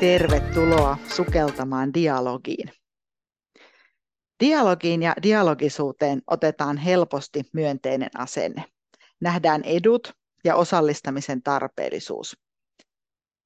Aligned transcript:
Tervetuloa 0.00 0.98
sukeltamaan 1.16 1.94
dialogiin. 1.94 2.70
Dialogiin 4.40 5.02
ja 5.02 5.14
dialogisuuteen 5.22 6.22
otetaan 6.26 6.76
helposti 6.76 7.42
myönteinen 7.52 8.10
asenne. 8.14 8.64
Nähdään 9.20 9.62
edut 9.64 10.12
ja 10.44 10.56
osallistamisen 10.56 11.42
tarpeellisuus. 11.42 12.36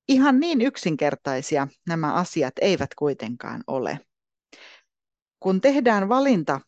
Ihan 0.08 0.40
niin 0.40 0.60
yksinkertaisia 0.60 1.68
nämä 1.88 2.14
asiat 2.14 2.54
eivät 2.60 2.90
kuitenkaan 2.94 3.64
ole. 3.66 4.00
Kun 5.40 5.60
tehdään 5.60 6.08
valinta 6.08 6.60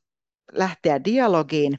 lähteä 0.52 1.04
dialogiin, 1.04 1.78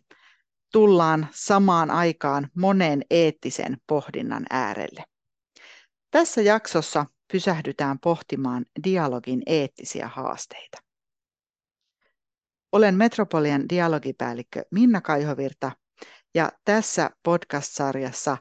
tullaan 0.71 1.27
samaan 1.31 1.91
aikaan 1.91 2.49
monen 2.55 3.01
eettisen 3.09 3.77
pohdinnan 3.87 4.45
äärelle. 4.49 5.03
Tässä 6.11 6.41
jaksossa 6.41 7.05
pysähdytään 7.31 7.99
pohtimaan 7.99 8.65
dialogin 8.83 9.41
eettisiä 9.45 10.07
haasteita. 10.07 10.77
Olen 12.71 12.95
Metropolian 12.95 13.69
dialogipäällikkö 13.69 14.63
Minna 14.71 15.01
Kaihovirta 15.01 15.71
ja 16.35 16.51
tässä 16.65 17.09
podcast-sarjassa 17.23 18.37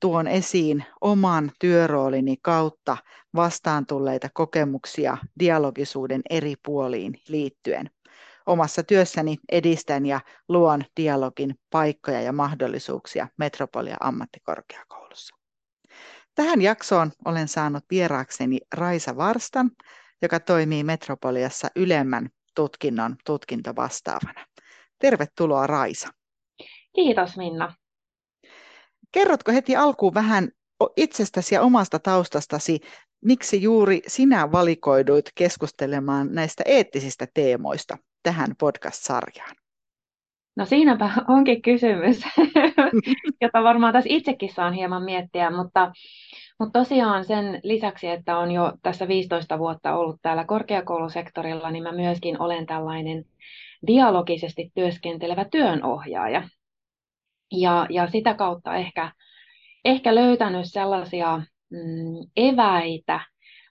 tuon 0.00 0.26
esiin 0.28 0.84
oman 1.00 1.52
työroolini 1.58 2.36
kautta 2.42 2.96
vastaan 3.34 3.86
tulleita 3.86 4.28
kokemuksia 4.34 5.16
dialogisuuden 5.38 6.22
eri 6.30 6.54
puoliin 6.64 7.14
liittyen. 7.28 7.90
Omassa 8.46 8.82
työssäni 8.82 9.36
edistän 9.52 10.06
ja 10.06 10.20
luon 10.48 10.84
dialogin 10.96 11.54
paikkoja 11.70 12.20
ja 12.20 12.32
mahdollisuuksia 12.32 13.28
Metropolia 13.38 13.96
ammattikorkeakoulussa. 14.00 15.39
Tähän 16.34 16.62
jaksoon 16.62 17.12
olen 17.24 17.48
saanut 17.48 17.84
vieraakseni 17.90 18.58
Raisa 18.74 19.16
Varstan, 19.16 19.70
joka 20.22 20.40
toimii 20.40 20.84
Metropoliassa 20.84 21.68
ylemmän 21.76 22.28
tutkinnon 22.54 23.16
tutkintovastaavana. 23.26 24.46
Tervetuloa 24.98 25.66
Raisa. 25.66 26.08
Kiitos 26.94 27.36
Minna. 27.36 27.74
Kerrotko 29.12 29.52
heti 29.52 29.76
alkuun 29.76 30.14
vähän 30.14 30.50
itsestäsi 30.96 31.54
ja 31.54 31.62
omasta 31.62 31.98
taustastasi, 31.98 32.80
miksi 33.24 33.62
juuri 33.62 34.02
sinä 34.06 34.52
valikoiduit 34.52 35.30
keskustelemaan 35.34 36.34
näistä 36.34 36.62
eettisistä 36.66 37.26
teemoista 37.34 37.98
tähän 38.22 38.54
podcast-sarjaan? 38.60 39.56
No 40.60 40.66
siinäpä 40.66 41.10
onkin 41.36 41.62
kysymys, 41.62 42.22
jota 43.42 43.62
varmaan 43.62 43.92
tässä 43.92 44.08
itsekin 44.12 44.52
saan 44.52 44.72
hieman 44.72 45.02
miettiä, 45.02 45.50
mutta, 45.50 45.92
mutta 46.58 46.78
tosiaan 46.78 47.24
sen 47.24 47.60
lisäksi, 47.62 48.08
että 48.08 48.38
on 48.38 48.50
jo 48.50 48.72
tässä 48.82 49.08
15 49.08 49.58
vuotta 49.58 49.94
ollut 49.94 50.16
täällä 50.22 50.44
korkeakoulusektorilla, 50.44 51.70
niin 51.70 51.82
mä 51.82 51.92
myöskin 51.92 52.42
olen 52.42 52.66
tällainen 52.66 53.24
dialogisesti 53.86 54.70
työskentelevä 54.74 55.44
työnohjaaja. 55.44 56.48
Ja, 57.52 57.86
ja 57.90 58.06
sitä 58.06 58.34
kautta 58.34 58.74
ehkä, 58.74 59.12
ehkä 59.84 60.14
löytänyt 60.14 60.64
sellaisia 60.64 61.42
mm, 61.70 62.30
eväitä 62.36 63.20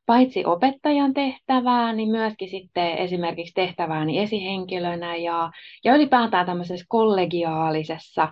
paitsi 0.09 0.45
opettajan 0.45 1.13
tehtävää, 1.13 1.93
niin 1.93 2.09
myöskin 2.09 2.49
sitten 2.49 2.97
esimerkiksi 2.97 3.53
tehtävääni 3.53 4.19
esihenkilönä 4.19 5.15
ja, 5.15 5.51
ja 5.83 5.95
ylipäätään 5.95 6.45
tämmöisessä 6.45 6.85
kollegiaalisessa 6.89 8.31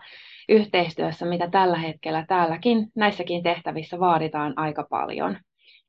yhteistyössä, 0.50 1.26
mitä 1.26 1.50
tällä 1.50 1.78
hetkellä 1.78 2.26
täälläkin 2.28 2.88
näissäkin 2.96 3.44
tehtävissä 3.44 4.00
vaaditaan 4.00 4.54
aika 4.56 4.88
paljon. 4.90 5.38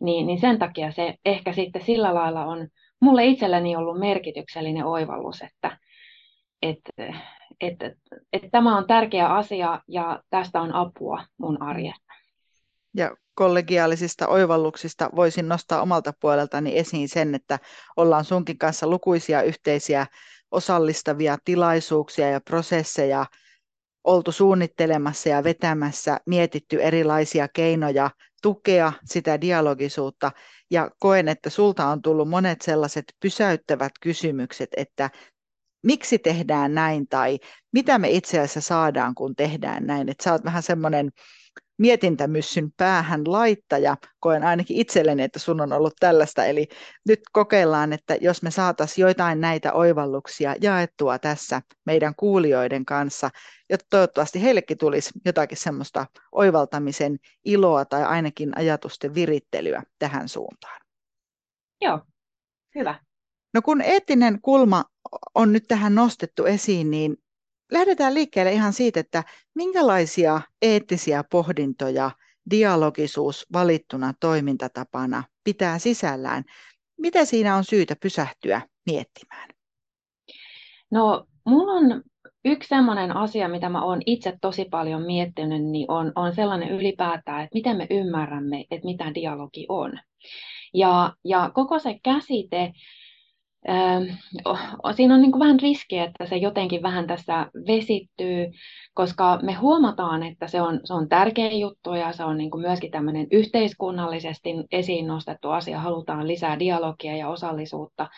Niin, 0.01 0.27
niin 0.27 0.41
sen 0.41 0.59
takia 0.59 0.91
se 0.91 1.15
ehkä 1.25 1.53
sitten 1.53 1.83
sillä 1.83 2.15
lailla 2.15 2.45
on 2.45 2.69
mulle 3.01 3.25
itselleni 3.25 3.77
ollut 3.77 3.99
merkityksellinen 3.99 4.85
oivallus, 4.85 5.43
että, 5.43 5.79
että, 6.63 6.91
että, 7.61 7.87
että, 7.87 7.91
että 8.33 8.49
tämä 8.51 8.77
on 8.77 8.87
tärkeä 8.87 9.29
asia 9.29 9.81
ja 9.89 10.23
tästä 10.31 10.61
on 10.61 10.75
apua 10.75 11.25
mun 11.39 11.63
arjessa. 11.63 12.13
Ja 12.97 13.11
kollegiaalisista 13.39 14.29
oivalluksista 14.29 15.11
voisin 15.17 15.49
nostaa 15.49 15.83
omalta 15.83 16.13
puoleltani 16.21 16.79
esiin 16.79 17.09
sen, 17.09 17.35
että 17.35 17.59
ollaan 17.97 18.25
sunkin 18.25 18.59
kanssa 18.59 18.87
lukuisia 18.87 19.43
yhteisiä 19.43 20.07
osallistavia 20.51 21.39
tilaisuuksia 21.45 22.31
ja 22.31 22.41
prosesseja 22.41 23.27
oltu 24.05 24.33
suunnittelemassa 24.33 25.29
ja 25.29 25.45
vetämässä, 25.45 26.19
mietitty 26.27 26.83
erilaisia 26.83 27.49
keinoja 27.49 28.11
tukea 28.43 28.93
sitä 29.05 29.41
dialogisuutta 29.41 30.33
ja 30.71 30.91
koen, 30.99 31.29
että 31.29 31.51
sulta 31.51 31.87
on 31.87 32.03
tullut 32.03 32.29
monet 32.29 32.63
sellaiset 32.63 33.05
pysäyttävät 33.23 33.93
kysymykset, 34.01 34.69
että 34.77 35.11
miksi 35.83 36.19
tehdään 36.19 36.75
näin 36.75 37.09
tai 37.09 37.39
mitä 37.73 37.99
me 37.99 38.11
itse 38.11 38.39
asiassa 38.39 38.61
saadaan, 38.61 39.15
kun 39.15 39.37
tehdään 39.37 39.87
näin. 39.87 40.09
Että 40.09 40.25
sä 40.25 40.33
oot 40.33 40.45
vähän 40.45 40.63
semmoinen 40.63 41.11
mietintämyssyn 41.79 42.73
päähän 42.77 43.23
laittaja. 43.27 43.97
Koen 44.21 44.45
ainakin 44.45 44.77
itselleni, 44.77 45.23
että 45.23 45.39
sun 45.39 45.61
on 45.61 45.73
ollut 45.73 45.95
tällaista. 46.01 46.45
Eli 46.45 46.69
nyt 47.09 47.21
kokeillaan, 47.33 47.93
että 47.93 48.17
jos 48.21 48.43
me 48.43 48.51
saataisiin 48.51 49.03
joitain 49.03 49.41
näitä 49.41 49.73
oivalluksia 49.73 50.55
jaettua 50.61 51.19
tässä 51.19 51.63
meidän 51.87 52.15
kuulijoiden 52.17 52.85
kanssa, 52.85 53.31
jotta 53.71 53.87
toivottavasti 53.91 54.43
heillekin 54.43 54.79
tulisi 54.79 55.11
jotakin 55.25 55.59
semmoista 55.59 56.07
oivaltamisen 56.33 57.19
iloa 57.45 57.85
tai 57.85 58.05
ainakin 58.05 58.59
ajatusten 58.59 59.15
virittelyä 59.15 59.83
tähän 59.99 60.29
suuntaan. 60.29 60.81
Joo, 61.81 62.01
hyvä. 62.75 62.95
No 63.55 63.63
kun 63.63 63.81
eettinen 63.81 64.41
kulma 64.41 64.85
on 65.35 65.53
nyt 65.53 65.65
tähän 65.69 65.95
nostettu 65.95 66.45
esiin, 66.45 66.91
niin 66.91 67.17
lähdetään 67.73 68.15
liikkeelle 68.15 68.53
ihan 68.53 68.73
siitä, 68.73 69.01
että 69.01 69.25
minkälaisia 69.55 70.41
eettisiä 70.63 71.25
pohdintoja 71.31 72.11
dialogisuus 72.51 73.47
valittuna 73.53 74.15
toimintatapana 74.21 75.25
pitää 75.45 75.79
sisällään. 75.79 76.45
Mitä 76.99 77.25
siinä 77.25 77.57
on 77.57 77.65
syytä 77.65 77.97
pysähtyä 78.03 78.63
miettimään? 78.87 79.49
No, 80.91 81.27
mulla 81.45 81.73
on 81.73 82.03
yksi 82.45 82.69
sellainen 82.69 83.17
asia, 83.17 83.49
mitä 83.49 83.69
mä 83.69 83.85
oon 83.85 84.03
itse 84.07 84.39
tosi 84.41 84.65
paljon 84.65 85.03
miettinyt, 85.03 85.65
niin 85.65 85.91
on, 85.91 86.13
on 86.15 86.35
sellainen 86.35 86.71
ylipäätään, 86.71 87.45
että 87.45 87.55
miten 87.55 87.77
me 87.77 87.87
ymmärrämme, 87.91 88.65
että 88.71 88.87
mitä 88.87 89.15
dialogi 89.15 89.67
on. 89.69 89.93
Ja, 90.75 91.13
ja 91.25 91.51
koko 91.55 91.79
se 91.79 91.99
käsite 92.05 92.73
siinä 94.97 95.15
on 95.15 95.21
niin 95.21 95.33
kuin 95.33 95.41
vähän 95.41 95.61
riski, 95.61 95.99
että 95.99 96.27
se 96.27 96.37
jotenkin 96.37 96.83
vähän 96.83 97.07
tässä 97.07 97.47
vesittyy, 97.67 98.47
koska 98.95 99.39
me 99.43 99.53
huomataan, 99.53 100.23
että 100.23 100.47
se 100.47 100.61
on, 100.63 100.81
se 100.85 100.95
on 100.95 101.09
tärkeä 101.09 101.53
juttu 101.53 101.95
ja 101.95 102.13
se 102.13 102.25
on 102.25 102.39
niin 102.39 102.51
kuin 102.51 102.61
myöskin 102.61 102.91
tämmöinen 102.91 103.27
yhteiskunnallisesti 103.33 104.51
esiin 104.73 105.07
nostettu 105.07 105.51
asia. 105.51 105.81
Halutaan 105.81 106.29
lisää 106.29 106.59
dialogia 106.59 107.17
ja 107.17 107.29
osallisuutta 107.29 108.09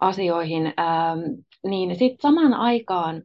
asioihin, 0.00 0.72
niin 1.66 1.96
sitten 1.96 2.22
samaan 2.22 2.54
aikaan 2.54 3.22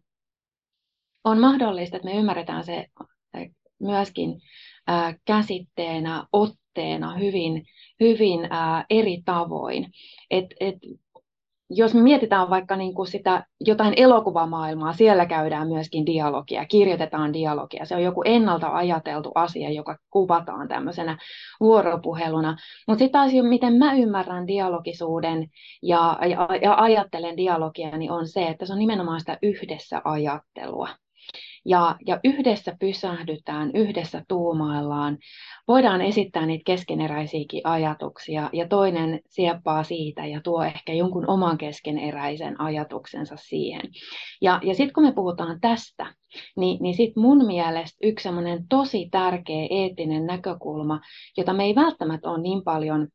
on 1.24 1.40
mahdollista, 1.40 1.98
että 1.98 2.10
me 2.10 2.16
ymmärretään 2.16 2.64
se 2.64 2.86
myöskin 3.80 4.42
käsitteenä, 5.26 6.26
otteena 6.34 7.18
hyvin, 7.18 7.66
hyvin 8.00 8.40
eri 8.90 9.22
tavoin. 9.26 9.86
Et, 10.32 10.46
et 10.60 10.76
jos 11.70 11.94
me 11.94 12.02
mietitään 12.02 12.50
vaikka 12.50 12.76
niin 12.76 12.94
kuin 12.94 13.08
sitä 13.08 13.46
jotain 13.60 13.94
elokuvamaailmaa, 13.98 14.94
siellä 14.94 15.26
käydään 15.26 15.68
myöskin 15.68 16.06
dialogia, 16.06 16.66
kirjoitetaan 16.66 17.34
dialogia. 17.34 17.86
Se 17.86 17.96
on 17.96 18.04
joku 18.04 18.22
ennalta 18.26 18.76
ajateltu 18.76 19.32
asia, 19.36 19.70
joka 19.70 19.98
kuvataan 20.10 20.68
tämmöisenä 20.68 21.18
vuoropuheluna. 21.60 22.58
Mutta 22.88 23.00
sitten 23.00 23.22
taas, 23.22 23.32
miten 23.42 23.74
mä 23.74 23.94
ymmärrän 23.94 24.48
dialogisuuden 24.48 25.48
ja, 25.82 26.18
ja, 26.22 26.48
ja 26.62 26.76
ajattelen 26.76 27.38
dialogia, 27.38 27.98
niin 27.98 28.12
on 28.12 28.28
se, 28.28 28.48
että 28.48 28.66
se 28.66 28.74
on 28.74 28.80
nimenomaan 28.80 29.20
sitä 29.20 29.38
yhdessä 29.42 30.02
ajattelua 30.04 30.90
ja, 31.66 31.96
ja 32.08 32.20
yhdessä 32.24 32.76
pysähdytään, 32.80 33.72
yhdessä 33.74 34.24
tuumaillaan, 34.28 35.18
voidaan 35.68 36.02
esittää 36.02 36.46
niitä 36.46 36.64
keskeneräisiäkin 36.66 37.62
ajatuksia 37.64 38.50
ja 38.54 38.68
toinen 38.68 39.20
sieppaa 39.30 39.84
siitä 39.84 40.26
ja 40.26 40.42
tuo 40.42 40.64
ehkä 40.64 40.94
jonkun 40.94 41.30
oman 41.30 41.58
keskeneräisen 41.58 42.62
ajatuksensa 42.62 43.36
siihen. 43.36 43.82
Ja, 44.42 44.60
ja 44.64 44.76
sitten 44.76 44.94
kun 44.94 45.04
me 45.04 45.12
puhutaan 45.12 45.60
tästä, 45.62 46.14
niin, 46.58 46.78
niin 46.82 46.96
sitten 46.96 47.24
mun 47.24 47.46
mielestä 47.46 47.98
yksi 48.04 48.30
tosi 48.70 49.10
tärkeä 49.12 49.68
eettinen 49.70 50.26
näkökulma, 50.26 51.00
jota 51.38 51.54
me 51.54 51.64
ei 51.64 51.76
välttämättä 51.76 52.30
ole 52.30 52.42
niin 52.42 52.64
paljon 52.64 53.08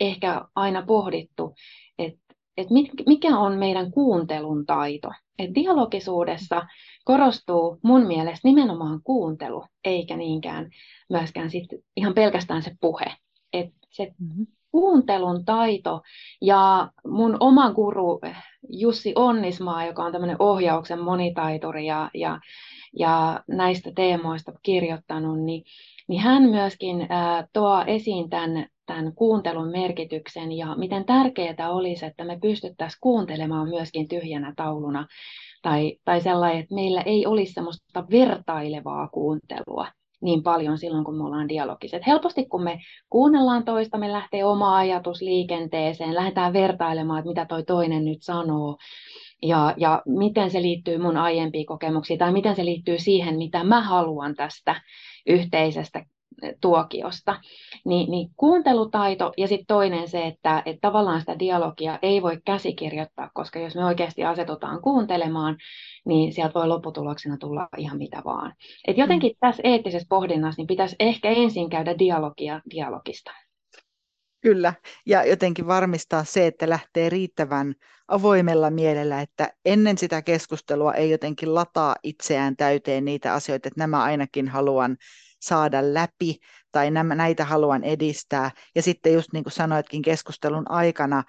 ehkä 0.00 0.42
aina 0.54 0.82
pohdittu, 0.86 1.54
että 1.98 2.28
et 2.56 2.68
mikä 3.06 3.38
on 3.38 3.58
meidän 3.58 3.90
kuuntelun 3.90 4.66
taito. 4.66 5.08
Et 5.38 5.54
dialogisuudessa 5.54 6.66
korostuu 7.08 7.78
mun 7.82 8.06
mielestä 8.06 8.48
nimenomaan 8.48 9.00
kuuntelu, 9.04 9.64
eikä 9.84 10.16
niinkään 10.16 10.70
myöskään 11.10 11.50
sit 11.50 11.66
ihan 11.96 12.14
pelkästään 12.14 12.62
se 12.62 12.76
puhe. 12.80 13.04
Et 13.52 13.70
se 13.90 14.12
mm-hmm. 14.18 14.46
kuuntelun 14.70 15.44
taito 15.44 16.02
ja 16.42 16.90
mun 17.06 17.36
oma 17.40 17.70
guru 17.70 18.20
Jussi 18.68 19.12
Onnismaa, 19.16 19.86
joka 19.86 20.04
on 20.04 20.12
tämmöinen 20.12 20.36
ohjauksen 20.38 20.98
monitaituri 20.98 21.86
ja, 21.86 22.10
ja, 22.14 22.40
ja 22.98 23.40
näistä 23.46 23.92
teemoista 23.94 24.52
kirjoittanut, 24.62 25.40
niin, 25.40 25.64
niin 26.08 26.20
hän 26.20 26.42
myöskin 26.42 27.06
ää, 27.08 27.48
tuo 27.52 27.84
esiin 27.86 28.30
tämän, 28.30 28.66
tämän 28.86 29.14
kuuntelun 29.14 29.68
merkityksen 29.68 30.52
ja 30.52 30.76
miten 30.76 31.04
tärkeää 31.04 31.70
olisi, 31.70 32.06
että 32.06 32.24
me 32.24 32.38
pystyttäisiin 32.42 33.00
kuuntelemaan 33.00 33.68
myöskin 33.68 34.08
tyhjänä 34.08 34.52
tauluna 34.56 35.06
tai, 35.62 35.96
tai 36.04 36.20
sellainen, 36.20 36.60
että 36.60 36.74
meillä 36.74 37.00
ei 37.00 37.26
olisi 37.26 37.52
semmoista 37.52 38.04
vertailevaa 38.10 39.08
kuuntelua 39.08 39.86
niin 40.20 40.42
paljon 40.42 40.78
silloin, 40.78 41.04
kun 41.04 41.16
me 41.16 41.24
ollaan 41.24 41.48
dialogiset. 41.48 42.06
Helposti, 42.06 42.44
kun 42.46 42.62
me 42.62 42.80
kuunnellaan 43.10 43.64
toista, 43.64 43.98
me 43.98 44.12
lähtee 44.12 44.44
oma 44.44 44.76
ajatus 44.76 45.22
liikenteeseen, 45.22 46.14
lähdetään 46.14 46.52
vertailemaan, 46.52 47.18
että 47.18 47.28
mitä 47.28 47.44
toi 47.44 47.64
toinen 47.64 48.04
nyt 48.04 48.22
sanoo, 48.22 48.76
ja, 49.42 49.74
ja 49.76 50.02
miten 50.06 50.50
se 50.50 50.62
liittyy 50.62 50.98
mun 50.98 51.16
aiempiin 51.16 51.66
kokemuksiin, 51.66 52.18
tai 52.18 52.32
miten 52.32 52.56
se 52.56 52.64
liittyy 52.64 52.98
siihen, 52.98 53.36
mitä 53.36 53.64
mä 53.64 53.80
haluan 53.80 54.34
tästä 54.34 54.80
yhteisestä 55.26 56.04
tuokiosta. 56.60 57.40
Niin, 57.84 58.10
niin 58.10 58.28
kuuntelutaito 58.36 59.32
ja 59.36 59.48
sitten 59.48 59.66
toinen 59.66 60.08
se, 60.08 60.26
että, 60.26 60.62
että 60.66 60.80
tavallaan 60.80 61.20
sitä 61.20 61.38
dialogia 61.38 61.98
ei 62.02 62.22
voi 62.22 62.40
käsikirjoittaa, 62.44 63.30
koska 63.34 63.58
jos 63.58 63.74
me 63.74 63.84
oikeasti 63.84 64.24
asetutaan 64.24 64.82
kuuntelemaan, 64.82 65.56
niin 66.06 66.32
sieltä 66.32 66.54
voi 66.54 66.68
lopputuloksena 66.68 67.36
tulla 67.36 67.68
ihan 67.76 67.98
mitä 67.98 68.22
vaan. 68.24 68.54
Et 68.86 68.98
jotenkin 68.98 69.30
mm. 69.30 69.36
tässä 69.40 69.62
eettisessä 69.64 70.06
pohdinnassa 70.08 70.60
niin 70.60 70.66
pitäisi 70.66 70.96
ehkä 71.00 71.28
ensin 71.28 71.70
käydä 71.70 71.98
dialogia 71.98 72.60
dialogista. 72.70 73.30
Kyllä, 74.40 74.74
ja 75.06 75.24
jotenkin 75.24 75.66
varmistaa 75.66 76.24
se, 76.24 76.46
että 76.46 76.68
lähtee 76.68 77.08
riittävän 77.08 77.74
avoimella 78.08 78.70
mielellä, 78.70 79.20
että 79.20 79.52
ennen 79.64 79.98
sitä 79.98 80.22
keskustelua 80.22 80.94
ei 80.94 81.10
jotenkin 81.10 81.54
lataa 81.54 81.96
itseään 82.02 82.56
täyteen 82.56 83.04
niitä 83.04 83.34
asioita, 83.34 83.68
että 83.68 83.80
nämä 83.80 84.02
ainakin 84.02 84.48
haluan 84.48 84.96
saada 85.40 85.94
läpi 85.94 86.38
tai 86.72 86.90
näitä 86.90 87.44
haluan 87.44 87.84
edistää. 87.84 88.50
Ja 88.74 88.82
sitten 88.82 89.12
just 89.12 89.32
niin 89.32 89.44
kuin 89.44 89.52
sanoitkin 89.52 90.02
keskustelun 90.02 90.70
aikana, 90.70 91.24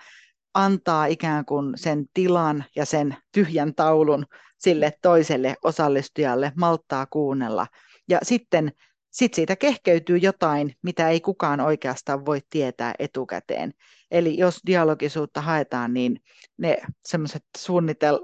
antaa 0.53 1.05
ikään 1.05 1.45
kuin 1.45 1.73
sen 1.77 2.05
tilan 2.13 2.65
ja 2.75 2.85
sen 2.85 3.17
tyhjän 3.31 3.75
taulun 3.75 4.25
sille 4.57 4.93
toiselle 5.01 5.55
osallistujalle, 5.63 6.51
malttaa 6.55 7.05
kuunnella. 7.05 7.67
Ja 8.09 8.19
sitten 8.23 8.71
sit 9.11 9.33
siitä 9.33 9.55
kehkeytyy 9.55 10.17
jotain, 10.17 10.75
mitä 10.81 11.09
ei 11.09 11.21
kukaan 11.21 11.59
oikeastaan 11.59 12.25
voi 12.25 12.39
tietää 12.49 12.93
etukäteen. 12.99 13.73
Eli 14.11 14.37
jos 14.37 14.59
dialogisuutta 14.65 15.41
haetaan, 15.41 15.93
niin 15.93 16.21
ne 16.57 16.77
semmoiset 17.05 17.43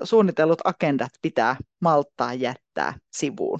suunnitellut 0.04 0.62
agendat 0.64 1.12
pitää 1.22 1.56
malttaa 1.82 2.34
jättää 2.34 2.94
sivuun. 3.12 3.60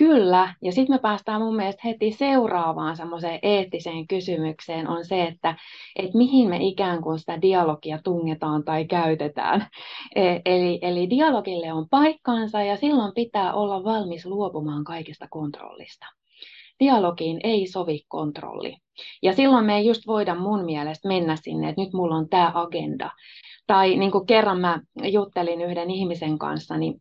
Kyllä, 0.00 0.54
ja 0.62 0.72
sitten 0.72 0.94
me 0.94 0.98
päästään 0.98 1.42
mun 1.42 1.56
mielestä 1.56 1.82
heti 1.84 2.12
seuraavaan 2.12 2.96
semmoiseen 2.96 3.38
eettiseen 3.42 4.06
kysymykseen, 4.06 4.88
on 4.88 5.04
se, 5.04 5.22
että 5.24 5.56
et 5.96 6.14
mihin 6.14 6.48
me 6.48 6.58
ikään 6.60 7.02
kuin 7.02 7.18
sitä 7.18 7.42
dialogia 7.42 7.98
tungetaan 8.04 8.64
tai 8.64 8.84
käytetään. 8.84 9.66
E, 10.14 10.22
eli, 10.44 10.78
eli 10.82 11.10
dialogille 11.10 11.72
on 11.72 11.88
paikkaansa 11.90 12.62
ja 12.62 12.76
silloin 12.76 13.12
pitää 13.14 13.54
olla 13.54 13.84
valmis 13.84 14.26
luopumaan 14.26 14.84
kaikesta 14.84 15.26
kontrollista. 15.30 16.06
Dialogiin 16.80 17.40
ei 17.44 17.66
sovi 17.66 18.04
kontrolli. 18.08 18.76
Ja 19.22 19.32
silloin 19.32 19.64
me 19.64 19.76
ei 19.76 19.86
just 19.86 20.06
voida 20.06 20.34
mun 20.34 20.64
mielestä 20.64 21.08
mennä 21.08 21.36
sinne, 21.36 21.68
että 21.68 21.80
nyt 21.80 21.92
mulla 21.92 22.16
on 22.16 22.28
tämä 22.28 22.52
agenda. 22.54 23.10
Tai 23.66 23.96
niin 23.96 24.10
kuin 24.10 24.26
kerran 24.26 24.60
mä 24.60 24.80
juttelin 25.02 25.60
yhden 25.60 25.90
ihmisen 25.90 26.38
kanssa, 26.38 26.76
niin 26.76 27.00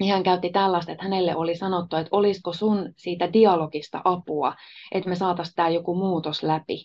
niin 0.00 0.12
hän 0.12 0.22
käytti 0.22 0.50
tällaista, 0.50 0.92
että 0.92 1.04
hänelle 1.04 1.36
oli 1.36 1.56
sanottu, 1.56 1.96
että 1.96 2.16
olisiko 2.16 2.52
sun 2.52 2.92
siitä 2.96 3.32
dialogista 3.32 4.00
apua, 4.04 4.54
että 4.92 5.08
me 5.08 5.14
saataisiin 5.14 5.54
tämä 5.54 5.68
joku 5.68 5.94
muutos 5.94 6.42
läpi. 6.42 6.84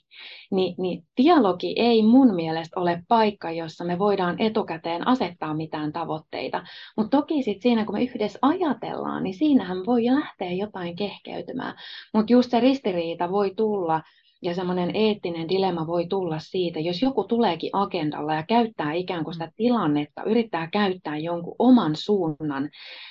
Ni, 0.51 0.75
niin 0.77 1.03
dialogi 1.17 1.73
ei 1.77 2.03
mun 2.03 2.35
mielestä 2.35 2.79
ole 2.79 3.03
paikka, 3.07 3.51
jossa 3.51 3.85
me 3.85 4.00
voidaan 4.00 4.41
etukäteen 4.41 5.07
asettaa 5.07 5.53
mitään 5.53 5.94
tavoitteita. 5.94 6.63
Mutta 6.97 7.17
toki 7.17 7.44
sit 7.44 7.62
siinä, 7.62 7.85
kun 7.85 7.95
me 7.95 8.03
yhdessä 8.03 8.39
ajatellaan, 8.41 9.23
niin 9.23 9.38
siinähän 9.38 9.85
voi 9.85 10.06
lähteä 10.06 10.51
jotain 10.51 10.95
kehkeytymään. 10.95 11.75
Mutta 12.13 12.33
just 12.33 12.51
se 12.51 12.59
ristiriita 12.59 13.31
voi 13.31 13.53
tulla 13.57 14.01
ja 14.45 14.56
semmoinen 14.56 14.95
eettinen 14.95 15.50
dilemma 15.50 15.88
voi 15.88 16.07
tulla 16.07 16.39
siitä, 16.39 16.80
jos 16.80 17.01
joku 17.01 17.24
tuleekin 17.24 17.69
agendalla 17.74 18.33
ja 18.33 18.44
käyttää 18.44 18.94
ikään 18.94 19.24
kuin 19.24 19.33
sitä 19.33 19.51
tilannetta, 19.56 20.24
yrittää 20.24 20.68
käyttää 20.68 21.18
jonkun 21.18 21.56
oman 21.59 21.95
suunnan 21.95 22.69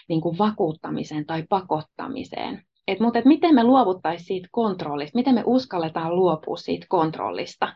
niin 0.09 0.21
kuin 0.21 0.39
vakuuttamiseen 0.39 1.27
tai 1.27 1.45
pakottamiseen. 1.49 2.63
Et, 2.89 3.01
mutta 3.01 3.19
et 3.19 3.25
miten 3.25 3.55
me 3.55 3.65
luovuttaisiin 3.65 4.27
siitä 4.27 4.49
kontrollista, 4.53 5.19
miten 5.19 5.35
me 5.35 5.43
uskalletaan 5.47 6.17
luopua 6.17 6.57
siitä 6.57 6.87
kontrollista 6.89 7.73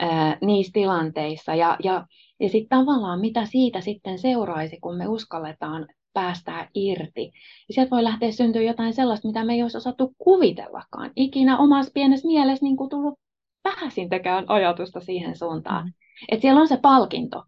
ää, 0.00 0.38
niissä 0.40 0.72
tilanteissa? 0.72 1.54
Ja, 1.54 1.76
ja, 1.82 2.06
ja 2.40 2.48
sitten 2.48 2.78
tavallaan 2.78 3.20
mitä 3.20 3.46
siitä 3.46 3.80
sitten 3.80 4.18
seuraisi, 4.18 4.78
kun 4.80 4.96
me 4.96 5.08
uskalletaan 5.08 5.86
päästää 6.12 6.68
irti. 6.74 7.24
Ja 7.68 7.74
sieltä 7.74 7.90
voi 7.90 8.04
lähteä 8.04 8.32
syntyä 8.32 8.62
jotain 8.62 8.94
sellaista, 8.94 9.28
mitä 9.28 9.44
me 9.44 9.54
ei 9.54 9.62
olisi 9.62 9.76
osattu 9.76 10.14
kuvitellakaan. 10.18 11.10
Ikinä 11.16 11.58
omassa 11.58 11.92
pienessä 11.94 12.26
mielessä 12.26 12.64
niin 12.64 12.76
kuin 12.76 12.90
tullut 12.90 13.18
vähäisintäkään 13.64 14.44
ajatusta 14.48 15.00
siihen 15.00 15.36
suuntaan. 15.36 15.86
Mm. 15.86 15.92
Että 16.28 16.42
siellä 16.42 16.60
on 16.60 16.68
se 16.68 16.76
palkinto, 16.76 17.44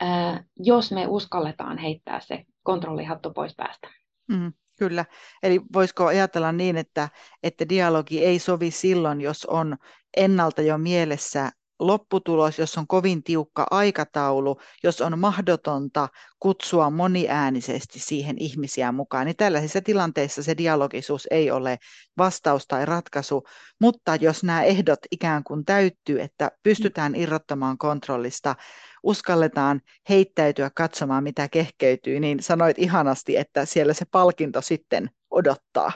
ää, 0.00 0.44
jos 0.56 0.92
me 0.92 1.06
uskalletaan 1.06 1.78
heittää 1.78 2.20
se 2.20 2.44
kontrollihattu 2.62 3.30
pois 3.30 3.54
päästä. 3.56 3.88
Mm, 4.28 4.52
kyllä. 4.78 5.04
Eli 5.42 5.60
voisiko 5.72 6.06
ajatella 6.06 6.52
niin, 6.52 6.76
että, 6.76 7.08
että 7.42 7.68
dialogi 7.68 8.24
ei 8.24 8.38
sovi 8.38 8.70
silloin, 8.70 9.20
jos 9.20 9.44
on 9.44 9.76
ennalta 10.16 10.62
jo 10.62 10.78
mielessä 10.78 11.50
lopputulos, 11.78 12.58
jos 12.58 12.78
on 12.78 12.86
kovin 12.86 13.22
tiukka 13.22 13.66
aikataulu, 13.70 14.60
jos 14.82 15.00
on 15.00 15.18
mahdotonta 15.18 16.08
kutsua 16.40 16.90
moniäänisesti 16.90 17.98
siihen 17.98 18.36
ihmisiä 18.38 18.92
mukaan, 18.92 19.26
niin 19.26 19.36
tällaisissa 19.36 19.80
tilanteissa 19.80 20.42
se 20.42 20.56
dialogisuus 20.56 21.28
ei 21.30 21.50
ole 21.50 21.78
vastaus 22.18 22.66
tai 22.66 22.86
ratkaisu, 22.86 23.44
mutta 23.80 24.16
jos 24.20 24.44
nämä 24.44 24.62
ehdot 24.62 24.98
ikään 25.10 25.44
kuin 25.44 25.64
täyttyy, 25.64 26.20
että 26.20 26.50
pystytään 26.62 27.14
irrottamaan 27.14 27.78
kontrollista, 27.78 28.56
uskalletaan 29.02 29.80
heittäytyä 30.08 30.70
katsomaan, 30.74 31.22
mitä 31.22 31.48
kehkeytyy, 31.48 32.20
niin 32.20 32.42
sanoit 32.42 32.78
ihanasti, 32.78 33.36
että 33.36 33.64
siellä 33.64 33.92
se 33.92 34.04
palkinto 34.10 34.60
sitten 34.60 35.10
odottaa. 35.30 35.92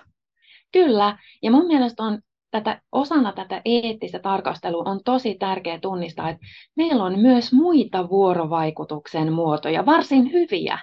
Kyllä, 0.72 1.18
ja 1.42 1.50
mun 1.50 1.66
mielestä 1.66 2.02
on 2.02 2.22
tätä, 2.50 2.80
osana 2.92 3.32
tätä 3.32 3.62
eettistä 3.64 4.18
tarkastelua 4.18 4.82
on 4.86 5.00
tosi 5.04 5.34
tärkeää 5.34 5.78
tunnistaa, 5.78 6.28
että 6.28 6.46
meillä 6.76 7.04
on 7.04 7.18
myös 7.18 7.52
muita 7.52 8.08
vuorovaikutuksen 8.08 9.32
muotoja, 9.32 9.86
varsin 9.86 10.32
hyviä. 10.32 10.78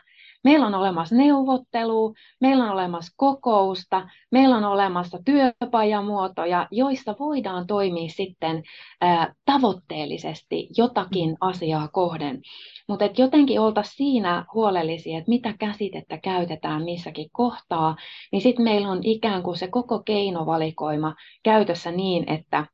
Meillä 0.48 0.68
on 0.68 0.76
olemassa 0.76 1.16
neuvottelu, 1.16 2.14
meillä 2.42 2.64
on 2.64 2.70
olemassa 2.70 3.14
kokousta, 3.18 4.10
meillä 4.32 4.58
on 4.58 4.66
olemassa 4.66 5.20
työpajamuotoja, 5.26 6.68
joissa 6.72 7.16
voidaan 7.20 7.68
toimia 7.68 8.10
sitten 8.10 8.64
ää, 9.02 9.34
tavoitteellisesti 9.46 10.68
jotakin 10.78 11.38
asiaa 11.40 11.88
kohden. 11.88 12.42
Mutta 12.90 13.06
jotenkin 13.18 13.60
oltaisiin 13.60 13.98
siinä 13.98 14.46
huolellisia, 14.54 15.18
että 15.18 15.30
mitä 15.30 15.54
käsitettä 15.60 16.18
käytetään 16.18 16.84
missäkin 16.84 17.30
kohtaa, 17.32 17.96
niin 18.32 18.42
sitten 18.42 18.64
meillä 18.64 18.90
on 18.90 19.00
ikään 19.04 19.44
kuin 19.44 19.58
se 19.58 19.68
koko 19.68 20.00
keinovalikoima 20.00 21.16
käytössä 21.44 21.92
niin, 21.92 22.32
että 22.32 22.66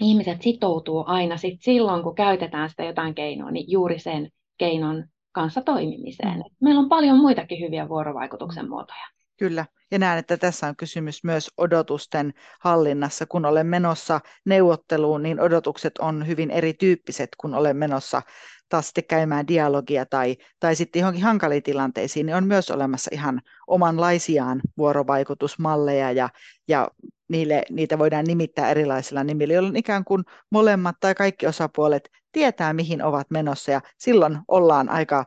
ihmiset 0.00 0.42
sitoutuu 0.42 1.04
aina 1.06 1.36
sit 1.36 1.62
silloin, 1.62 2.02
kun 2.02 2.14
käytetään 2.14 2.70
sitä 2.70 2.84
jotain 2.84 3.14
keinoa, 3.14 3.50
niin 3.50 3.70
juuri 3.70 3.98
sen 3.98 4.30
keinon 4.58 5.04
kanssa 5.32 5.60
toimimiseen. 5.62 6.36
Mm. 6.36 6.44
Meillä 6.60 6.80
on 6.80 6.88
paljon 6.88 7.18
muitakin 7.18 7.60
hyviä 7.60 7.88
vuorovaikutuksen 7.88 8.64
mm. 8.64 8.68
muotoja. 8.68 9.08
Kyllä, 9.36 9.66
ja 9.90 9.98
näen, 9.98 10.18
että 10.18 10.36
tässä 10.36 10.66
on 10.66 10.76
kysymys 10.76 11.24
myös 11.24 11.50
odotusten 11.56 12.34
hallinnassa. 12.60 13.26
Kun 13.26 13.46
olen 13.46 13.66
menossa 13.66 14.20
neuvotteluun, 14.46 15.22
niin 15.22 15.40
odotukset 15.40 15.98
on 15.98 16.26
hyvin 16.26 16.50
erityyppiset, 16.50 17.28
kun 17.40 17.54
olen 17.54 17.76
menossa 17.76 18.22
taas 18.68 18.86
sitten 18.86 19.04
käymään 19.04 19.48
dialogia 19.48 20.06
tai, 20.06 20.36
tai 20.60 20.76
sitten 20.76 21.00
johonkin 21.00 21.22
hankaliin 21.22 21.62
tilanteisiin, 21.62 22.26
niin 22.26 22.36
on 22.36 22.46
myös 22.46 22.70
olemassa 22.70 23.10
ihan 23.14 23.40
omanlaisiaan 23.66 24.60
vuorovaikutusmalleja 24.78 26.12
ja, 26.12 26.28
ja 26.68 26.88
niille, 27.28 27.62
niitä 27.70 27.98
voidaan 27.98 28.24
nimittää 28.24 28.70
erilaisilla 28.70 29.24
nimillä, 29.24 29.54
jolloin 29.54 29.76
ikään 29.76 30.04
kuin 30.04 30.24
molemmat 30.50 30.96
tai 31.00 31.14
kaikki 31.14 31.46
osapuolet 31.46 32.10
tietää, 32.38 32.72
mihin 32.72 33.02
ovat 33.02 33.30
menossa 33.30 33.70
ja 33.70 33.80
silloin 33.96 34.38
ollaan 34.48 34.88
aika 34.88 35.24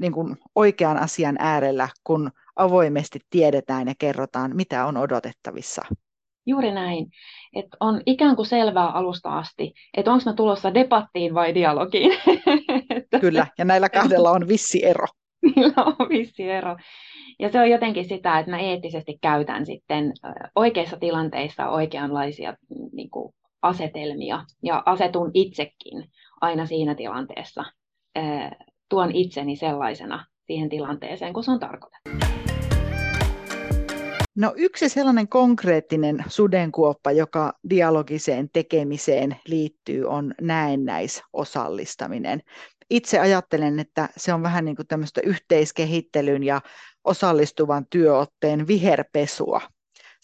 niin 0.00 0.12
kuin 0.12 0.36
oikean 0.54 0.96
asian 0.96 1.36
äärellä, 1.38 1.88
kun 2.04 2.30
avoimesti 2.56 3.20
tiedetään 3.30 3.88
ja 3.88 3.94
kerrotaan, 3.98 4.56
mitä 4.56 4.86
on 4.86 4.96
odotettavissa. 4.96 5.82
Juuri 6.46 6.72
näin. 6.72 7.06
Että 7.56 7.76
on 7.80 8.02
ikään 8.06 8.36
kuin 8.36 8.46
selvää 8.46 8.88
alusta 8.88 9.38
asti, 9.38 9.72
että 9.96 10.12
onko 10.12 10.22
mä 10.26 10.32
tulossa 10.32 10.74
debattiin 10.74 11.34
vai 11.34 11.54
dialogiin. 11.54 12.18
Kyllä, 13.20 13.46
ja 13.58 13.64
näillä 13.64 13.88
kahdella 13.88 14.30
on 14.30 14.48
vissi 14.48 14.86
ero. 14.86 15.06
Niillä 15.56 15.84
on 15.84 16.08
vissi 16.08 16.50
ero. 16.50 16.76
Ja 17.38 17.48
se 17.48 17.60
on 17.60 17.70
jotenkin 17.70 18.08
sitä, 18.08 18.38
että 18.38 18.50
mä 18.50 18.58
eettisesti 18.58 19.18
käytän 19.20 19.66
sitten 19.66 20.12
oikeissa 20.56 20.96
tilanteissa 20.96 21.68
oikeanlaisia 21.68 22.56
niin 22.92 23.10
kuin 23.10 23.34
asetelmia 23.62 24.44
ja 24.62 24.82
asetun 24.86 25.30
itsekin 25.34 26.10
aina 26.44 26.66
siinä 26.66 26.94
tilanteessa, 26.94 27.64
tuon 28.88 29.12
itseni 29.12 29.56
sellaisena 29.56 30.26
siihen 30.46 30.68
tilanteeseen, 30.68 31.32
kun 31.32 31.44
se 31.44 31.50
on 31.50 31.60
tarkoitettu. 31.60 32.10
No 34.36 34.52
yksi 34.56 34.88
sellainen 34.88 35.28
konkreettinen 35.28 36.24
sudenkuoppa, 36.28 37.12
joka 37.12 37.52
dialogiseen 37.70 38.48
tekemiseen 38.52 39.36
liittyy, 39.46 40.04
on 40.04 40.34
näennäisosallistaminen. 40.40 42.40
Itse 42.90 43.18
ajattelen, 43.18 43.80
että 43.80 44.08
se 44.16 44.34
on 44.34 44.42
vähän 44.42 44.64
niin 44.64 44.76
kuin 44.76 44.86
tämmöistä 44.86 45.20
yhteiskehittelyn 45.24 46.42
ja 46.42 46.60
osallistuvan 47.04 47.86
työotteen 47.90 48.66
viherpesua. 48.66 49.60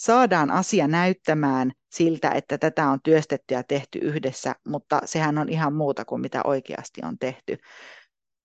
Saadaan 0.01 0.51
asia 0.51 0.89
näyttämään 0.89 1.73
siltä, 1.91 2.31
että 2.31 2.59
tätä 2.59 2.89
on 2.89 2.99
työstetty 3.05 3.55
ja 3.55 3.63
tehty 3.63 3.99
yhdessä, 3.99 4.55
mutta 4.69 5.01
sehän 5.05 5.39
on 5.39 5.49
ihan 5.49 5.75
muuta 5.75 6.05
kuin 6.05 6.21
mitä 6.21 6.41
oikeasti 6.45 7.01
on 7.05 7.19
tehty. 7.19 7.59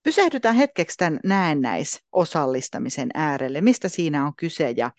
Pysähdytään 0.03 0.55
hetkeksi 0.55 0.97
tämän 0.97 1.19
näennäisosallistamisen 1.23 3.09
äärelle. 3.13 3.61
Mistä 3.61 3.89
siinä 3.89 4.25
on 4.25 4.33
kyse 4.37 4.73
ja 4.77 4.91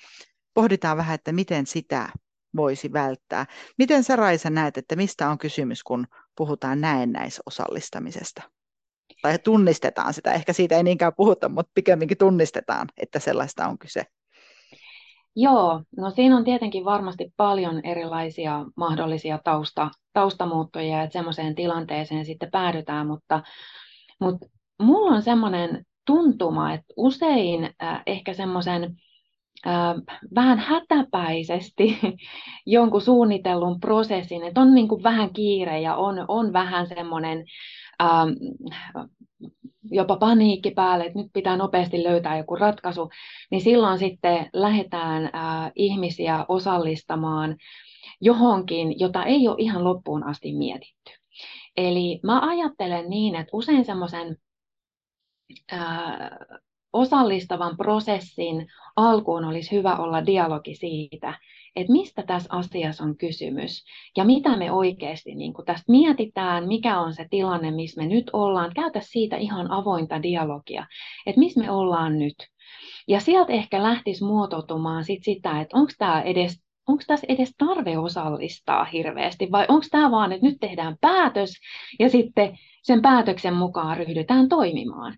pohditaan 0.55 0.97
vähän, 0.97 1.15
että 1.15 1.33
miten 1.33 1.67
sitä 1.67 2.09
voisi 2.57 2.93
välttää. 2.93 3.47
Miten 3.79 4.05
sä 4.05 4.17
Raisa 4.17 4.51
näet, 4.51 4.79
että 4.79 4.97
mistä 4.97 5.31
on 5.31 5.39
kysymys, 5.39 5.83
kun 5.83 6.07
puhutaan 6.37 6.81
näennäisosallistamisesta? 6.81 8.43
Tai 9.23 9.39
tunnistetaan 9.39 10.15
sitä, 10.15 10.33
ehkä 10.33 10.53
siitä 10.53 10.77
ei 10.77 10.83
niinkään 10.83 11.13
puhuta, 11.17 11.49
mutta 11.49 11.73
pikemminkin 11.75 12.19
tunnistetaan, 12.19 12.89
että 12.97 13.19
sellaista 13.19 13.69
on 13.69 13.79
kyse. 13.79 14.07
Joo, 15.37 15.83
no 15.97 16.11
siinä 16.11 16.37
on 16.37 16.45
tietenkin 16.45 16.85
varmasti 16.85 17.33
paljon 17.37 17.81
erilaisia 17.85 18.65
mahdollisia 18.77 19.39
tausta, 19.45 19.91
taustamuuttoja, 20.13 21.03
että 21.03 21.13
semmoiseen 21.13 21.55
tilanteeseen 21.55 22.25
sitten 22.25 22.51
päädytään, 22.51 23.07
mutta, 23.07 23.43
mutta 24.21 24.47
mulla 24.83 25.17
on 25.17 25.23
semmoinen 25.23 25.85
tuntuma, 26.07 26.73
että 26.73 26.95
usein 26.97 27.71
äh, 27.83 28.03
ehkä 28.07 28.35
semmoisen 28.35 28.97
vähän 30.35 30.59
hätäpäisesti 30.59 31.99
jonkun 32.67 33.01
suunnitellun 33.01 33.81
prosessin, 33.81 34.43
että 34.43 34.61
on 34.61 34.75
niin 34.75 34.89
kuin 34.89 35.03
vähän 35.03 35.33
kiire 35.33 35.81
ja 35.81 35.97
on, 35.97 36.25
on 36.29 36.53
vähän 36.53 36.87
semmoinen 36.87 37.45
ähm, 38.03 38.29
jopa 39.91 40.17
paniikki 40.17 40.71
päälle, 40.71 41.05
että 41.05 41.19
nyt 41.19 41.31
pitää 41.33 41.57
nopeasti 41.57 42.03
löytää 42.03 42.39
joku 42.39 42.57
ratkaisu, 42.57 43.11
niin 43.51 43.61
silloin 43.61 43.99
sitten 43.99 44.51
lähdetään 44.53 45.25
äh, 45.25 45.73
ihmisiä 45.75 46.45
osallistamaan 46.49 47.57
johonkin, 48.21 49.01
jota 49.01 49.25
ei 49.25 49.49
ole 49.49 49.57
ihan 49.59 49.85
loppuun 49.85 50.25
asti 50.25 50.53
mietitty. 50.53 51.13
Eli 51.77 52.21
mä 52.23 52.49
ajattelen 52.49 53.11
niin, 53.11 53.35
että 53.35 53.51
usein 53.53 53.85
semmoisen 53.85 54.37
osallistavan 56.93 57.77
prosessin 57.77 58.67
alkuun 58.97 59.45
olisi 59.45 59.77
hyvä 59.77 59.97
olla 59.97 60.27
dialogi 60.27 60.75
siitä, 60.75 61.39
että 61.77 61.93
mistä 61.93 62.23
tässä 62.23 62.57
asiassa 62.57 63.05
on 63.05 63.17
kysymys 63.17 63.85
ja 64.17 64.25
mitä 64.25 64.57
me 64.57 64.73
oikeasti 64.73 65.35
niin 65.35 65.53
kuin 65.53 65.67
tästä 65.67 65.93
mietitään, 65.93 66.69
mikä 66.69 67.01
on 67.01 67.15
se 67.15 67.27
tilanne, 67.31 67.71
missä 67.71 68.01
me 68.01 68.07
nyt 68.09 68.31
ollaan. 68.33 68.73
Käytä 68.75 69.01
siitä 69.03 69.37
ihan 69.37 69.71
avointa 69.71 70.23
dialogia, 70.23 70.87
että 71.27 71.39
missä 71.39 71.61
me 71.61 71.71
ollaan 71.71 72.19
nyt. 72.19 72.35
Ja 73.09 73.21
sieltä 73.21 73.53
ehkä 73.53 73.83
lähtisi 73.83 74.25
muotoutumaan 74.25 75.05
sit 75.05 75.25
sitä, 75.25 75.61
että 75.61 75.77
onko 75.77 75.93
tämä 75.99 76.23
edes 76.23 76.67
onko 76.89 77.03
tässä 77.07 77.27
edes 77.29 77.55
tarve 77.59 77.99
osallistaa 77.99 78.85
hirveästi 78.85 79.49
vai 79.53 79.67
onko 79.69 79.87
tämä 79.91 80.11
vaan, 80.11 80.33
että 80.33 80.47
nyt 80.47 80.57
tehdään 80.61 80.97
päätös 81.01 81.53
ja 81.99 82.11
sitten 82.11 82.59
sen 82.83 83.03
päätöksen 83.03 83.55
mukaan 83.55 83.97
ryhdytään 83.97 84.49
toimimaan. 84.49 85.17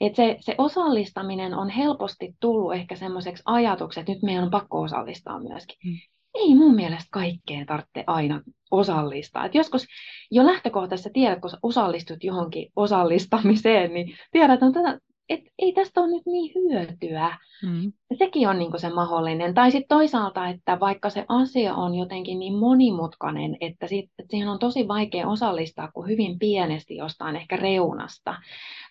Et 0.00 0.16
se, 0.16 0.36
se 0.40 0.54
osallistaminen 0.58 1.54
on 1.54 1.68
helposti 1.68 2.34
tullut 2.40 2.74
ehkä 2.74 2.96
semmoiseksi 2.96 3.42
ajatukseksi, 3.46 4.00
että 4.00 4.12
nyt 4.12 4.22
meidän 4.22 4.44
on 4.44 4.50
pakko 4.50 4.80
osallistaa 4.80 5.40
myöskin. 5.40 5.76
Hmm. 5.84 5.98
Ei 6.34 6.54
mun 6.54 6.74
mielestä 6.74 7.08
kaikkeen 7.10 7.66
tarvitse 7.66 8.04
aina 8.06 8.42
osallistaa. 8.70 9.44
Et 9.44 9.54
joskus 9.54 9.86
jo 10.30 10.46
lähtökohtaisesti 10.46 11.10
tiedät, 11.12 11.40
kun 11.40 11.50
osallistut 11.62 12.24
johonkin 12.24 12.68
osallistamiseen, 12.76 13.94
niin 13.94 14.16
tiedät, 14.30 14.62
että 14.62 15.00
et 15.30 15.40
ei 15.58 15.72
tästä 15.72 16.00
ole 16.00 16.10
nyt 16.10 16.26
niin 16.26 16.52
hyötyä. 16.54 17.38
Mm. 17.62 17.92
Sekin 18.18 18.48
on 18.48 18.58
niin 18.58 18.80
se 18.80 18.90
mahdollinen. 18.90 19.54
Tai 19.54 19.70
sitten 19.70 19.88
toisaalta, 19.88 20.48
että 20.48 20.80
vaikka 20.80 21.10
se 21.10 21.24
asia 21.28 21.74
on 21.74 21.94
jotenkin 21.94 22.38
niin 22.38 22.54
monimutkainen, 22.54 23.56
että, 23.60 23.86
sit, 23.86 24.10
että 24.18 24.30
siihen 24.30 24.48
on 24.48 24.58
tosi 24.58 24.88
vaikea 24.88 25.28
osallistaa 25.28 25.90
kuin 25.94 26.08
hyvin 26.08 26.38
pienesti 26.38 26.96
jostain 26.96 27.36
ehkä 27.36 27.56
reunasta 27.56 28.36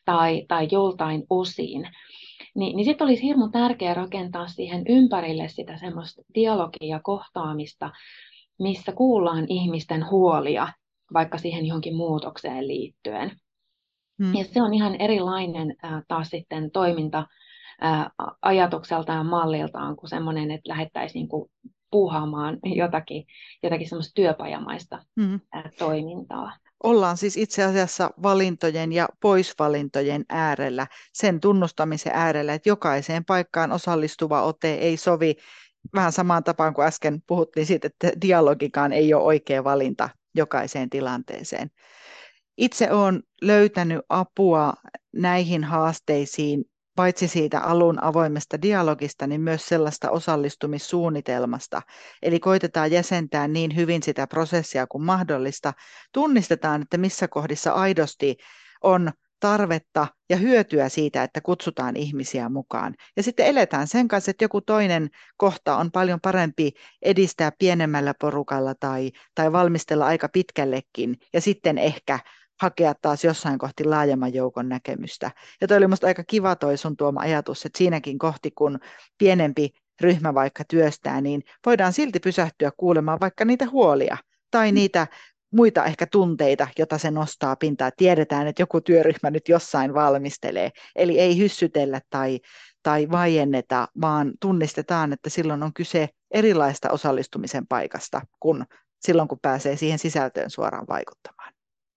tai, 0.09 0.45
tai 0.47 0.67
joltain 0.71 1.23
osin, 1.29 1.89
niin, 2.55 2.75
niin 2.75 2.85
sitten 2.85 3.05
olisi 3.05 3.23
hirmu 3.23 3.49
tärkeää 3.49 3.93
rakentaa 3.93 4.47
siihen 4.47 4.83
ympärille 4.87 5.47
sitä 5.47 5.77
semmoista 5.77 6.21
dialogia 6.35 6.95
ja 6.95 6.99
kohtaamista, 7.03 7.91
missä 8.59 8.91
kuullaan 8.91 9.45
ihmisten 9.49 10.09
huolia 10.09 10.67
vaikka 11.13 11.37
siihen 11.37 11.65
johonkin 11.65 11.95
muutokseen 11.95 12.67
liittyen. 12.67 13.31
Mm. 14.19 14.35
Ja 14.35 14.43
se 14.43 14.61
on 14.61 14.73
ihan 14.73 14.95
erilainen 14.95 15.75
äh, 15.85 16.03
taas 16.07 16.29
sitten 16.29 16.71
toiminta 16.71 17.27
äh, 17.83 18.05
ajatukseltaan 18.41 19.17
ja 19.17 19.23
malliltaan 19.23 19.95
kuin 19.95 20.09
semmoinen, 20.09 20.51
että 20.51 20.69
lähettäisiin 20.69 21.27
niin 21.31 21.49
puuhaamaan 21.91 22.59
jotakin, 22.75 23.25
jotakin 23.63 23.89
semmoista 23.89 24.13
työpajamaista 24.15 25.03
mm. 25.15 25.39
äh, 25.55 25.63
toimintaa. 25.79 26.51
Ollaan 26.83 27.17
siis 27.17 27.37
itse 27.37 27.63
asiassa 27.63 28.11
valintojen 28.23 28.91
ja 28.91 29.09
poisvalintojen 29.21 30.25
äärellä, 30.29 30.87
sen 31.13 31.39
tunnustamisen 31.39 32.13
äärellä, 32.15 32.53
että 32.53 32.69
jokaiseen 32.69 33.25
paikkaan 33.25 33.71
osallistuva 33.71 34.41
ote 34.41 34.73
ei 34.73 34.97
sovi 34.97 35.35
vähän 35.93 36.11
samaan 36.11 36.43
tapaan 36.43 36.73
kuin 36.73 36.87
äsken 36.87 37.21
puhuttiin 37.27 37.65
siitä, 37.65 37.87
että 37.87 38.11
dialogikaan 38.21 38.93
ei 38.93 39.13
ole 39.13 39.23
oikea 39.23 39.63
valinta 39.63 40.09
jokaiseen 40.35 40.89
tilanteeseen. 40.89 41.71
Itse 42.57 42.91
olen 42.91 43.23
löytänyt 43.41 44.01
apua 44.09 44.73
näihin 45.13 45.63
haasteisiin 45.63 46.65
paitsi 46.99 47.27
siitä 47.27 47.59
alun 47.59 48.03
avoimesta 48.03 48.61
dialogista, 48.61 49.27
niin 49.27 49.41
myös 49.41 49.65
sellaista 49.65 50.09
osallistumissuunnitelmasta. 50.09 51.81
Eli 52.21 52.39
koitetaan 52.39 52.91
jäsentää 52.91 53.47
niin 53.47 53.75
hyvin 53.75 54.03
sitä 54.03 54.27
prosessia 54.27 54.87
kuin 54.87 55.03
mahdollista. 55.03 55.73
Tunnistetaan, 56.13 56.81
että 56.81 56.97
missä 56.97 57.27
kohdissa 57.27 57.71
aidosti 57.71 58.37
on 58.83 59.11
tarvetta 59.39 60.07
ja 60.29 60.37
hyötyä 60.37 60.89
siitä, 60.89 61.23
että 61.23 61.41
kutsutaan 61.41 61.95
ihmisiä 61.95 62.49
mukaan. 62.49 62.95
Ja 63.17 63.23
sitten 63.23 63.45
eletään 63.45 63.87
sen 63.87 64.07
kanssa, 64.07 64.31
että 64.31 64.43
joku 64.43 64.61
toinen 64.61 65.09
kohta 65.37 65.77
on 65.77 65.91
paljon 65.91 66.19
parempi 66.21 66.71
edistää 67.01 67.51
pienemmällä 67.59 68.13
porukalla 68.21 68.73
tai, 68.79 69.11
tai 69.35 69.51
valmistella 69.51 70.05
aika 70.05 70.29
pitkällekin 70.29 71.17
ja 71.33 71.41
sitten 71.41 71.77
ehkä 71.77 72.19
hakea 72.61 72.93
taas 73.01 73.23
jossain 73.23 73.59
kohti 73.59 73.83
laajemman 73.83 74.33
joukon 74.33 74.69
näkemystä. 74.69 75.31
Ja 75.61 75.67
toi 75.67 75.77
oli 75.77 75.87
musta 75.87 76.07
aika 76.07 76.23
kiva 76.23 76.55
toi 76.55 76.77
sun 76.77 76.97
tuoma 76.97 77.21
ajatus, 77.21 77.65
että 77.65 77.77
siinäkin 77.77 78.19
kohti, 78.19 78.51
kun 78.51 78.79
pienempi 79.17 79.69
ryhmä 80.01 80.33
vaikka 80.33 80.63
työstää, 80.63 81.21
niin 81.21 81.41
voidaan 81.65 81.93
silti 81.93 82.19
pysähtyä 82.19 82.71
kuulemaan 82.77 83.19
vaikka 83.19 83.45
niitä 83.45 83.69
huolia 83.69 84.17
tai 84.51 84.71
mm. 84.71 84.75
niitä 84.75 85.07
muita 85.51 85.85
ehkä 85.85 86.07
tunteita, 86.07 86.67
joita 86.77 86.97
se 86.97 87.11
nostaa 87.11 87.55
pintaan. 87.55 87.91
Tiedetään, 87.97 88.47
että 88.47 88.61
joku 88.61 88.81
työryhmä 88.81 89.29
nyt 89.29 89.49
jossain 89.49 89.93
valmistelee. 89.93 90.71
Eli 90.95 91.19
ei 91.19 91.37
hyssytellä 91.37 92.01
tai, 92.09 92.39
tai 92.83 93.11
vaienneta, 93.11 93.87
vaan 94.01 94.31
tunnistetaan, 94.41 95.13
että 95.13 95.29
silloin 95.29 95.63
on 95.63 95.73
kyse 95.73 96.09
erilaista 96.31 96.89
osallistumisen 96.89 97.67
paikasta 97.67 98.21
kuin 98.39 98.65
silloin, 98.99 99.27
kun 99.27 99.39
pääsee 99.41 99.75
siihen 99.75 99.99
sisältöön 99.99 100.49
suoraan 100.49 100.85
vaikuttamaan. 100.89 101.38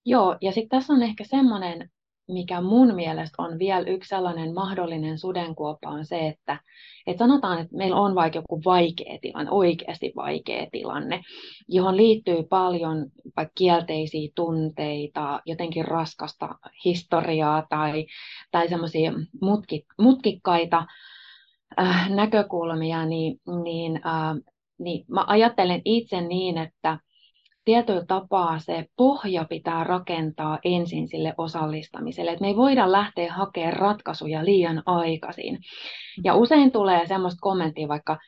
Joo, 0.04 0.36
ja 0.40 0.52
sitten 0.52 0.78
tässä 0.78 0.92
on 0.92 1.02
ehkä 1.02 1.24
semmoinen, 1.24 1.90
mikä 2.28 2.60
mun 2.60 2.94
mielestä 2.94 3.42
on 3.42 3.58
vielä 3.58 3.86
yksi 3.86 4.08
sellainen 4.08 4.54
mahdollinen 4.54 5.18
sudenkuoppa 5.18 5.90
on 5.90 6.04
se, 6.04 6.28
että, 6.28 6.60
että 7.06 7.24
sanotaan, 7.24 7.60
että 7.60 7.76
meillä 7.76 7.96
on 7.96 8.14
vaikka 8.14 8.38
joku 8.38 8.60
vaikea 8.64 9.18
tilanne, 9.20 9.50
oikeasti 9.50 10.12
vaikea 10.16 10.66
tilanne, 10.72 11.22
johon 11.68 11.96
liittyy 11.96 12.42
paljon 12.42 13.06
vaikka 13.36 13.52
kielteisiä 13.54 14.28
tunteita, 14.34 15.40
jotenkin 15.46 15.84
raskasta 15.84 16.48
historiaa 16.84 17.66
tai, 17.68 18.06
tai 18.50 18.68
semmoisia 18.68 19.12
mutkikkaita 19.98 20.86
äh, 21.80 22.10
näkökulmia, 22.10 23.06
niin, 23.06 23.40
niin, 23.64 23.96
äh, 24.06 24.36
niin 24.78 25.04
mä 25.08 25.24
ajattelen 25.26 25.82
itse 25.84 26.20
niin, 26.20 26.58
että 26.58 26.98
tietyllä 27.64 28.04
tapaa 28.04 28.58
se 28.58 28.86
pohja 28.96 29.44
pitää 29.44 29.84
rakentaa 29.84 30.58
ensin 30.64 31.08
sille 31.08 31.34
osallistamiselle. 31.38 32.30
Et 32.30 32.40
me 32.40 32.46
ei 32.46 32.56
voida 32.56 32.92
lähteä 32.92 33.32
hakemaan 33.32 33.72
ratkaisuja 33.72 34.44
liian 34.44 34.82
aikaisin. 34.86 35.58
Ja 36.24 36.34
usein 36.34 36.72
tulee 36.72 37.06
semmoista 37.06 37.38
kommenttia, 37.40 37.88
vaikka 37.88 38.18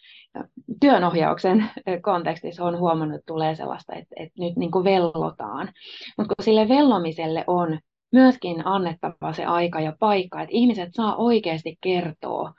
työnohjauksen 0.81 1.71
kontekstissa 2.03 2.65
on 2.65 2.79
huomannut, 2.79 3.15
että 3.15 3.33
tulee 3.33 3.55
sellaista, 3.55 3.95
että, 3.95 4.15
että 4.17 4.43
nyt 4.43 4.57
niin 4.57 4.71
kuin 4.71 4.85
vellotaan. 4.85 5.73
Mutta 6.19 6.35
kun 6.37 6.45
sille 6.45 6.69
vellomiselle 6.69 7.45
on 7.47 7.79
myöskin 8.13 8.67
annettava 8.67 9.33
se 9.33 9.45
aika 9.45 9.81
ja 9.81 9.93
paikka, 10.01 10.43
että 10.43 10.57
ihmiset 10.57 10.89
saa 10.93 11.17
oikeasti 11.17 11.77
kertoa, 11.81 12.53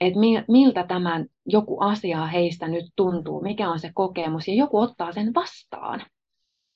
että 0.00 0.20
miltä 0.48 0.84
tämän 0.88 1.26
joku 1.46 1.80
asia 1.80 2.26
heistä 2.26 2.68
nyt 2.68 2.84
tuntuu, 2.96 3.40
mikä 3.40 3.70
on 3.70 3.78
se 3.78 3.90
kokemus, 3.94 4.48
ja 4.48 4.54
joku 4.54 4.78
ottaa 4.78 5.12
sen 5.12 5.34
vastaan. 5.34 6.02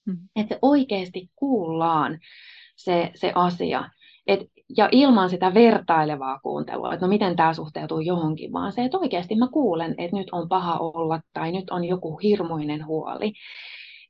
Mm. 0.09 0.17
Että 0.37 0.59
oikeasti 0.63 1.31
kuullaan 1.37 2.19
se, 2.77 3.11
se 3.15 3.33
asia. 3.35 3.91
Et, 4.27 4.41
ja 4.77 4.89
ilman 4.93 5.31
sitä 5.31 5.55
vertailevaa 5.55 6.41
kuuntelua, 6.43 6.95
että 6.95 7.07
no 7.07 7.11
miten 7.11 7.37
tämä 7.37 7.55
suhteutuu 7.55 8.01
johonkin, 8.01 8.53
vaan 8.53 8.73
se, 8.73 8.85
että 8.85 8.99
oikeasti 8.99 9.35
mä 9.35 9.49
kuulen, 9.53 9.95
että 9.99 10.17
nyt 10.17 10.29
on 10.33 10.49
paha 10.49 10.79
olla 10.79 11.21
tai 11.33 11.53
nyt 11.53 11.71
on 11.71 11.85
joku 11.85 12.17
hirmuinen 12.17 12.87
huoli. 12.87 13.33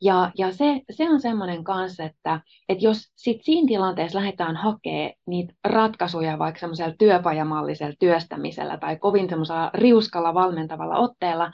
Ja, 0.02 0.31
ja 0.38 0.52
se, 0.52 0.81
se 0.90 1.11
on 1.11 1.21
semmoinen 1.21 1.64
kanssa, 1.64 2.05
että, 2.05 2.40
että 2.69 2.85
jos 2.85 3.12
sit 3.17 3.43
siinä 3.43 3.69
tilanteessa 3.69 4.19
lähdetään 4.19 4.57
hakemaan 4.57 5.12
niitä 5.26 5.55
ratkaisuja 5.64 6.38
vaikka 6.38 6.61
semmoisella 6.61 6.95
työpajamallisella 6.99 7.95
työstämisellä 8.00 8.76
tai 8.76 8.97
kovin 8.97 9.28
semmoisella 9.28 9.71
riuskalla 9.75 10.35
valmentavalla 10.35 10.97
otteella, 10.97 11.52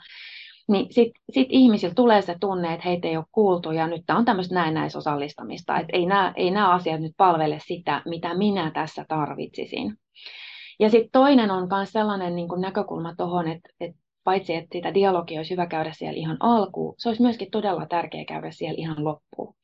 niin 0.67 0.93
sitten 0.93 1.21
sit 1.29 1.47
ihmisillä 1.49 1.93
tulee 1.93 2.21
se 2.21 2.35
tunne, 2.39 2.73
että 2.73 2.89
heitä 2.89 3.07
ei 3.07 3.17
ole 3.17 3.25
kuultu 3.31 3.71
ja 3.71 3.87
nyt 3.87 4.01
tämä 4.05 4.19
on 4.19 4.25
tämmöistä 4.25 4.55
näennäisosallistamista, 4.55 5.79
että 5.79 5.97
ei 5.97 6.05
nämä, 6.05 6.33
ei 6.35 6.51
nämä 6.51 6.71
asiat 6.73 7.01
nyt 7.01 7.13
palvele 7.17 7.59
sitä, 7.67 8.01
mitä 8.05 8.33
minä 8.33 8.71
tässä 8.71 9.05
tarvitsisin. 9.07 9.97
Ja 10.79 10.89
sitten 10.89 11.11
toinen 11.11 11.51
on 11.51 11.67
myös 11.69 11.91
sellainen 11.91 12.35
niin 12.35 12.47
näkökulma 12.57 13.15
tuohon, 13.15 13.47
että, 13.47 13.69
että 13.79 13.97
paitsi 14.23 14.55
että 14.55 14.73
sitä 14.73 14.93
dialogia 14.93 15.39
olisi 15.39 15.51
hyvä 15.51 15.67
käydä 15.67 15.91
siellä 15.93 16.17
ihan 16.17 16.37
alkuun, 16.39 16.95
se 16.97 17.09
olisi 17.09 17.21
myöskin 17.21 17.51
todella 17.51 17.85
tärkeää 17.85 18.25
käydä 18.25 18.51
siellä 18.51 18.75
ihan 18.77 19.03
loppuun. 19.03 19.55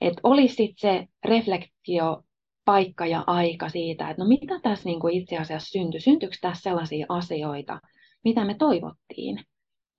Että 0.00 0.20
olisi 0.22 0.74
se 0.78 1.06
reflektio 1.24 2.22
paikka 2.64 3.06
ja 3.06 3.24
aika 3.26 3.68
siitä, 3.68 4.10
että 4.10 4.22
no 4.22 4.28
mitä 4.28 4.60
tässä 4.62 4.88
niin 4.88 5.00
kuin 5.00 5.14
itse 5.14 5.38
asiassa 5.38 5.70
syntyi, 5.70 6.00
syntyykö 6.00 6.36
tässä 6.40 6.62
sellaisia 6.62 7.06
asioita, 7.08 7.80
mitä 8.24 8.44
me 8.44 8.54
toivottiin, 8.54 9.44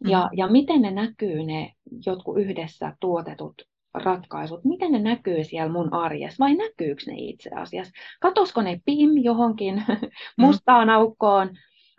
ja, 0.07 0.29
mm. 0.31 0.37
ja 0.37 0.47
miten 0.47 0.81
ne 0.81 0.91
näkyy 0.91 1.43
ne 1.43 1.73
jotkut 2.05 2.37
yhdessä 2.37 2.95
tuotetut 2.99 3.53
ratkaisut, 3.93 4.63
miten 4.63 4.91
ne 4.91 4.99
näkyy 4.99 5.43
siellä 5.43 5.71
mun 5.71 5.93
arjessa 5.93 6.43
vai 6.43 6.55
näkyykö 6.55 7.03
ne 7.07 7.13
itse 7.17 7.49
asiassa? 7.55 7.93
Katosko 8.21 8.61
ne 8.61 8.81
pim 8.85 9.09
johonkin 9.23 9.75
mm. 9.85 10.45
mustaan 10.45 10.89
aukkoon 10.89 11.49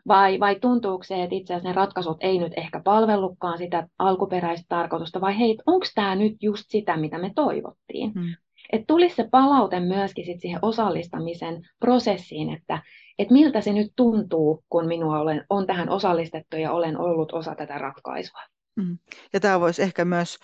vai, 0.09 0.41
vai 0.41 0.57
tuntuuko 0.61 1.05
se, 1.05 1.23
että 1.23 1.35
itse 1.35 1.55
asiassa 1.55 1.69
ne 1.69 1.75
ratkaisut 1.75 2.17
ei 2.21 2.39
nyt 2.39 2.53
ehkä 2.57 2.81
palvellutkaan 2.85 3.59
sitä 3.59 3.89
alkuperäistä 3.99 4.67
tarkoitusta 4.69 5.21
vai 5.21 5.39
hei, 5.39 5.59
onko 5.67 5.87
tämä 5.95 6.15
nyt 6.15 6.37
just 6.43 6.65
sitä, 6.69 6.97
mitä 6.97 7.19
me 7.19 7.33
toivottiin? 7.35 8.13
Mm. 8.15 8.35
Että 8.73 8.85
tulisi 8.87 9.17
se 9.17 9.29
palaute 9.31 9.81
myöskin 9.81 10.27
sit 10.27 10.41
siihen 10.41 10.59
osallistamisen 10.63 11.63
prosessiin, 11.81 12.53
että 12.53 12.83
että 13.19 13.33
miltä 13.33 13.61
se 13.61 13.73
nyt 13.73 13.93
tuntuu, 13.97 14.65
kun 14.69 14.87
minua 14.87 15.19
olen, 15.19 15.45
on 15.51 15.67
tähän 15.67 15.89
osallistettu 15.89 16.57
ja 16.57 16.73
olen 16.73 16.99
ollut 16.99 17.33
osa 17.33 17.55
tätä 17.55 17.79
ratkaisua. 17.79 18.41
Mm. 18.77 18.99
Ja 19.33 19.41
tämä 19.41 19.61
voisi 19.61 19.83
ehkä 19.83 20.05
myös, 20.05 20.39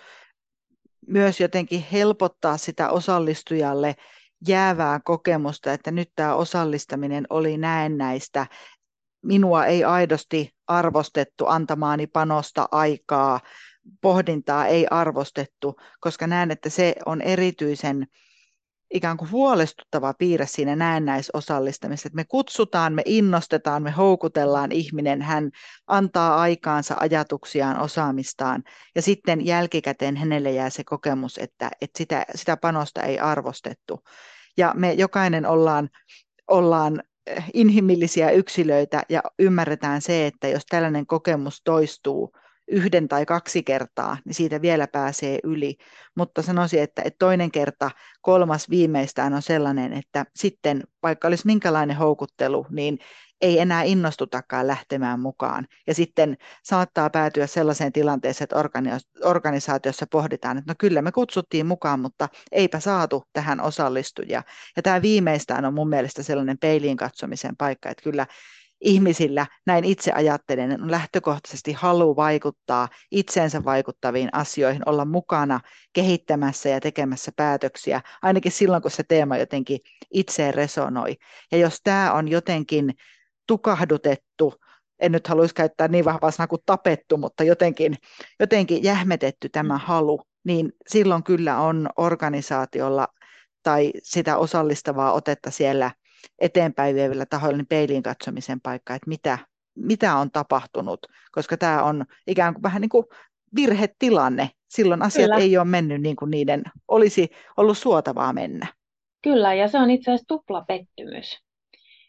myös 1.06 1.40
jotenkin 1.40 1.84
helpottaa 1.92 2.56
sitä 2.56 2.90
osallistujalle 2.90 3.96
jäävää 4.48 5.00
kokemusta, 5.04 5.72
että 5.72 5.90
nyt 5.90 6.10
tämä 6.16 6.34
osallistaminen 6.34 7.26
oli 7.30 7.56
näennäistä. 7.56 8.46
Minua 9.22 9.66
ei 9.66 9.84
aidosti 9.84 10.50
arvostettu 10.66 11.46
antamaani 11.46 12.06
panosta 12.06 12.68
aikaa, 12.72 13.40
pohdintaa 14.00 14.66
ei 14.66 14.86
arvostettu, 14.90 15.76
koska 16.00 16.26
näen, 16.26 16.50
että 16.50 16.70
se 16.70 16.94
on 17.06 17.22
erityisen 17.22 18.06
ikään 18.94 19.16
kuin 19.16 19.30
huolestuttava 19.30 20.14
piirre 20.14 20.46
siinä 20.46 20.76
näennäisosallistamisessa, 20.76 22.06
että 22.06 22.16
me 22.16 22.24
kutsutaan, 22.24 22.92
me 22.92 23.02
innostetaan, 23.04 23.82
me 23.82 23.90
houkutellaan 23.90 24.72
ihminen, 24.72 25.22
hän 25.22 25.50
antaa 25.86 26.40
aikaansa, 26.40 26.96
ajatuksiaan, 27.00 27.80
osaamistaan 27.80 28.64
ja 28.94 29.02
sitten 29.02 29.46
jälkikäteen 29.46 30.16
hänelle 30.16 30.50
jää 30.50 30.70
se 30.70 30.84
kokemus, 30.84 31.38
että, 31.38 31.70
että 31.80 31.98
sitä, 31.98 32.24
sitä 32.34 32.56
panosta 32.56 33.02
ei 33.02 33.18
arvostettu. 33.18 34.04
Ja 34.56 34.74
me 34.76 34.92
jokainen 34.92 35.46
ollaan, 35.46 35.88
ollaan 36.48 37.02
eh, 37.26 37.44
inhimillisiä 37.54 38.30
yksilöitä 38.30 39.02
ja 39.08 39.22
ymmärretään 39.38 40.02
se, 40.02 40.26
että 40.26 40.48
jos 40.48 40.66
tällainen 40.66 41.06
kokemus 41.06 41.60
toistuu, 41.64 42.32
yhden 42.68 43.08
tai 43.08 43.26
kaksi 43.26 43.62
kertaa, 43.62 44.16
niin 44.24 44.34
siitä 44.34 44.62
vielä 44.62 44.86
pääsee 44.86 45.38
yli. 45.44 45.76
Mutta 46.16 46.42
sanoisin, 46.42 46.82
että, 46.82 47.02
että 47.02 47.18
toinen 47.18 47.50
kerta, 47.50 47.90
kolmas 48.20 48.70
viimeistään 48.70 49.34
on 49.34 49.42
sellainen, 49.42 49.92
että 49.92 50.24
sitten 50.36 50.82
vaikka 51.02 51.28
olisi 51.28 51.46
minkälainen 51.46 51.96
houkuttelu, 51.96 52.66
niin 52.70 52.98
ei 53.40 53.58
enää 53.58 53.82
innostutakaan 53.82 54.66
lähtemään 54.66 55.20
mukaan. 55.20 55.66
Ja 55.86 55.94
sitten 55.94 56.36
saattaa 56.64 57.10
päätyä 57.10 57.46
sellaiseen 57.46 57.92
tilanteeseen, 57.92 58.44
että 58.44 58.56
organisaatiossa 59.24 60.06
pohditaan, 60.10 60.58
että 60.58 60.70
no 60.70 60.74
kyllä 60.78 61.02
me 61.02 61.12
kutsuttiin 61.12 61.66
mukaan, 61.66 62.00
mutta 62.00 62.28
eipä 62.52 62.80
saatu 62.80 63.24
tähän 63.32 63.60
osallistujia. 63.60 64.42
Ja 64.76 64.82
tämä 64.82 65.02
viimeistään 65.02 65.64
on 65.64 65.74
mun 65.74 65.88
mielestä 65.88 66.22
sellainen 66.22 66.58
peiliin 66.58 66.96
katsomisen 66.96 67.56
paikka, 67.56 67.90
että 67.90 68.02
kyllä 68.02 68.26
ihmisillä, 68.80 69.46
näin 69.66 69.84
itse 69.84 70.12
ajattelen, 70.12 70.82
on 70.82 70.90
lähtökohtaisesti 70.90 71.72
halu 71.72 72.16
vaikuttaa 72.16 72.88
itseensä 73.10 73.64
vaikuttaviin 73.64 74.28
asioihin, 74.32 74.82
olla 74.86 75.04
mukana 75.04 75.60
kehittämässä 75.92 76.68
ja 76.68 76.80
tekemässä 76.80 77.32
päätöksiä, 77.36 78.00
ainakin 78.22 78.52
silloin, 78.52 78.82
kun 78.82 78.90
se 78.90 79.02
teema 79.02 79.36
jotenkin 79.36 79.78
itseen 80.14 80.54
resonoi. 80.54 81.16
Ja 81.52 81.58
jos 81.58 81.80
tämä 81.84 82.12
on 82.12 82.28
jotenkin 82.28 82.94
tukahdutettu, 83.46 84.54
en 85.00 85.12
nyt 85.12 85.26
haluaisi 85.26 85.54
käyttää 85.54 85.88
niin 85.88 86.04
vahvaa 86.04 86.30
sanaa 86.30 86.46
kuin 86.46 86.62
tapettu, 86.66 87.16
mutta 87.16 87.44
jotenkin, 87.44 87.94
jotenkin 88.40 88.82
jähmetetty 88.82 89.48
tämä 89.48 89.78
halu, 89.78 90.20
niin 90.44 90.72
silloin 90.86 91.22
kyllä 91.22 91.60
on 91.60 91.88
organisaatiolla 91.96 93.08
tai 93.62 93.92
sitä 94.02 94.36
osallistavaa 94.36 95.12
otetta 95.12 95.50
siellä 95.50 95.90
eteenpäin 96.38 96.94
vievillä 96.94 97.26
tahoilla 97.26 97.56
niin 97.56 97.66
peiliin 97.66 98.02
katsomisen 98.02 98.60
paikka, 98.60 98.94
että 98.94 99.08
mitä, 99.08 99.38
mitä 99.74 100.16
on 100.16 100.30
tapahtunut, 100.30 101.06
koska 101.32 101.56
tämä 101.56 101.82
on 101.82 102.04
ikään 102.26 102.54
kuin 102.54 102.62
vähän 102.62 102.80
niin 102.80 102.88
kuin 102.88 103.06
virhetilanne. 103.56 104.50
Silloin 104.68 105.02
asiat 105.02 105.30
Kyllä. 105.30 105.42
ei 105.44 105.56
ole 105.56 105.64
mennyt 105.64 106.02
niin 106.02 106.16
kuin 106.16 106.30
niiden 106.30 106.62
olisi 106.88 107.30
ollut 107.56 107.78
suotavaa 107.78 108.32
mennä. 108.32 108.66
Kyllä, 109.22 109.54
ja 109.54 109.68
se 109.68 109.78
on 109.78 109.90
itse 109.90 110.10
asiassa 110.10 110.28
tupla 110.28 110.64
pettymys. 110.68 111.38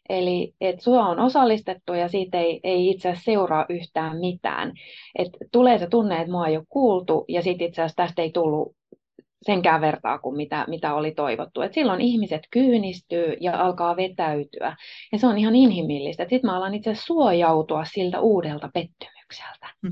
Eli 0.10 0.54
että 0.62 0.84
sua 0.84 1.08
on 1.08 1.20
osallistettu 1.20 1.94
ja 1.94 2.08
siitä 2.08 2.40
ei, 2.40 2.60
ei 2.64 2.90
itse 2.90 3.10
asiassa 3.10 3.32
seuraa 3.32 3.66
yhtään 3.70 4.18
mitään. 4.18 4.72
Et 5.18 5.28
tulee 5.52 5.80
se 5.80 5.88
tunne, 5.88 6.18
että 6.18 6.32
mua 6.32 6.48
ei 6.48 6.58
ole 6.58 6.66
kuultu 6.70 7.26
ja 7.28 7.42
sitten 7.42 7.68
itse 7.68 7.82
asiassa 7.82 7.96
tästä 7.96 8.22
ei 8.22 8.32
tullut 8.32 8.76
senkään 9.42 9.82
vertaa 9.82 10.20
kuin 10.20 10.36
mitä, 10.36 10.66
mitä 10.68 10.94
oli 10.94 11.12
toivottu. 11.12 11.62
Et 11.62 11.74
silloin 11.74 12.02
ihmiset 12.02 12.42
kyynistyy 12.52 13.34
ja 13.40 13.62
alkaa 13.66 13.96
vetäytyä. 13.96 14.76
Ja 15.12 15.18
se 15.18 15.28
on 15.28 15.38
ihan 15.38 15.56
inhimillistä. 15.56 16.24
Sitten 16.24 16.52
mä 16.52 16.58
alan 16.58 16.74
itse 16.74 16.96
suojautua 16.96 17.86
siltä 17.86 18.20
uudelta 18.20 18.70
pettymykseltä. 18.74 19.68
Mm. 19.82 19.92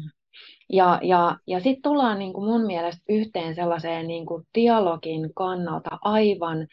Ja, 0.74 1.00
ja, 1.04 1.38
ja 1.48 1.60
sitten 1.60 1.82
tullaan 1.82 2.20
niin 2.20 2.34
kuin 2.34 2.46
mun 2.46 2.66
mielestä 2.66 3.04
yhteen 3.10 3.56
sellaiseen 3.56 4.08
niin 4.08 4.26
kuin 4.26 4.44
dialogin 4.56 5.34
kannalta 5.36 5.98
aivan 6.02 6.68